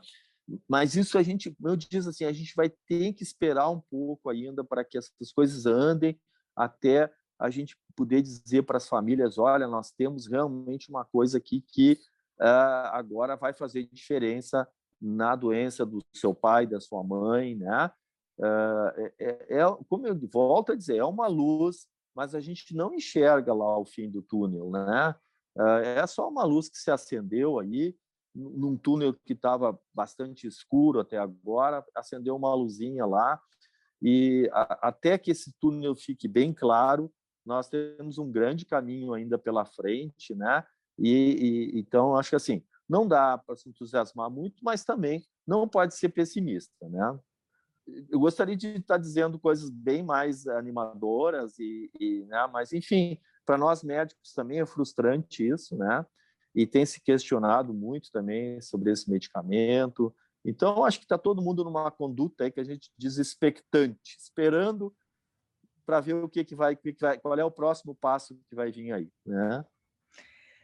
[0.68, 4.30] Mas isso a gente, eu diz assim, a gente vai ter que esperar um pouco
[4.30, 6.20] ainda para que essas coisas andem
[6.56, 11.62] até a gente poder dizer para as famílias, olha, nós temos realmente uma coisa aqui
[11.62, 12.00] que
[12.40, 14.68] uh, agora vai fazer diferença
[15.02, 17.92] na doença do seu pai, da sua mãe, né?
[18.38, 22.94] É, é, é, como eu volto a dizer, é uma luz, mas a gente não
[22.94, 25.16] enxerga lá o fim do túnel, né?
[25.84, 27.96] É só uma luz que se acendeu aí,
[28.34, 33.40] num túnel que estava bastante escuro até agora, acendeu uma luzinha lá,
[34.02, 37.12] e a, até que esse túnel fique bem claro,
[37.46, 40.64] nós temos um grande caminho ainda pela frente, né?
[40.98, 45.68] E, e então acho que assim não dá para se entusiasmar muito, mas também não
[45.68, 47.20] pode ser pessimista, né?
[48.10, 52.48] Eu gostaria de estar dizendo coisas bem mais animadoras e, e né?
[52.52, 56.06] Mas enfim, para nós médicos também é frustrante isso, né?
[56.54, 60.16] E tem se questionado muito também sobre esse medicamento.
[60.44, 64.96] Então, acho que está todo mundo numa conduta aí que a gente diz expectante, esperando
[65.86, 68.72] para ver o que, que, vai, que vai, qual é o próximo passo que vai
[68.72, 69.64] vir aí, né?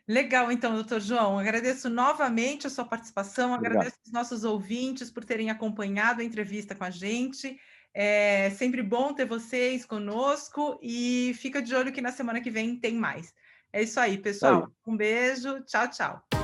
[0.08, 1.40] Legal, então, doutor João.
[1.40, 6.84] Agradeço novamente a sua participação, agradeço os nossos ouvintes por terem acompanhado a entrevista com
[6.84, 7.58] a gente.
[7.94, 12.78] É sempre bom ter vocês conosco e fica de olho que na semana que vem
[12.78, 13.34] tem mais.
[13.72, 14.66] É isso aí, pessoal.
[14.66, 14.72] Aí.
[14.86, 16.41] Um beijo, tchau, tchau.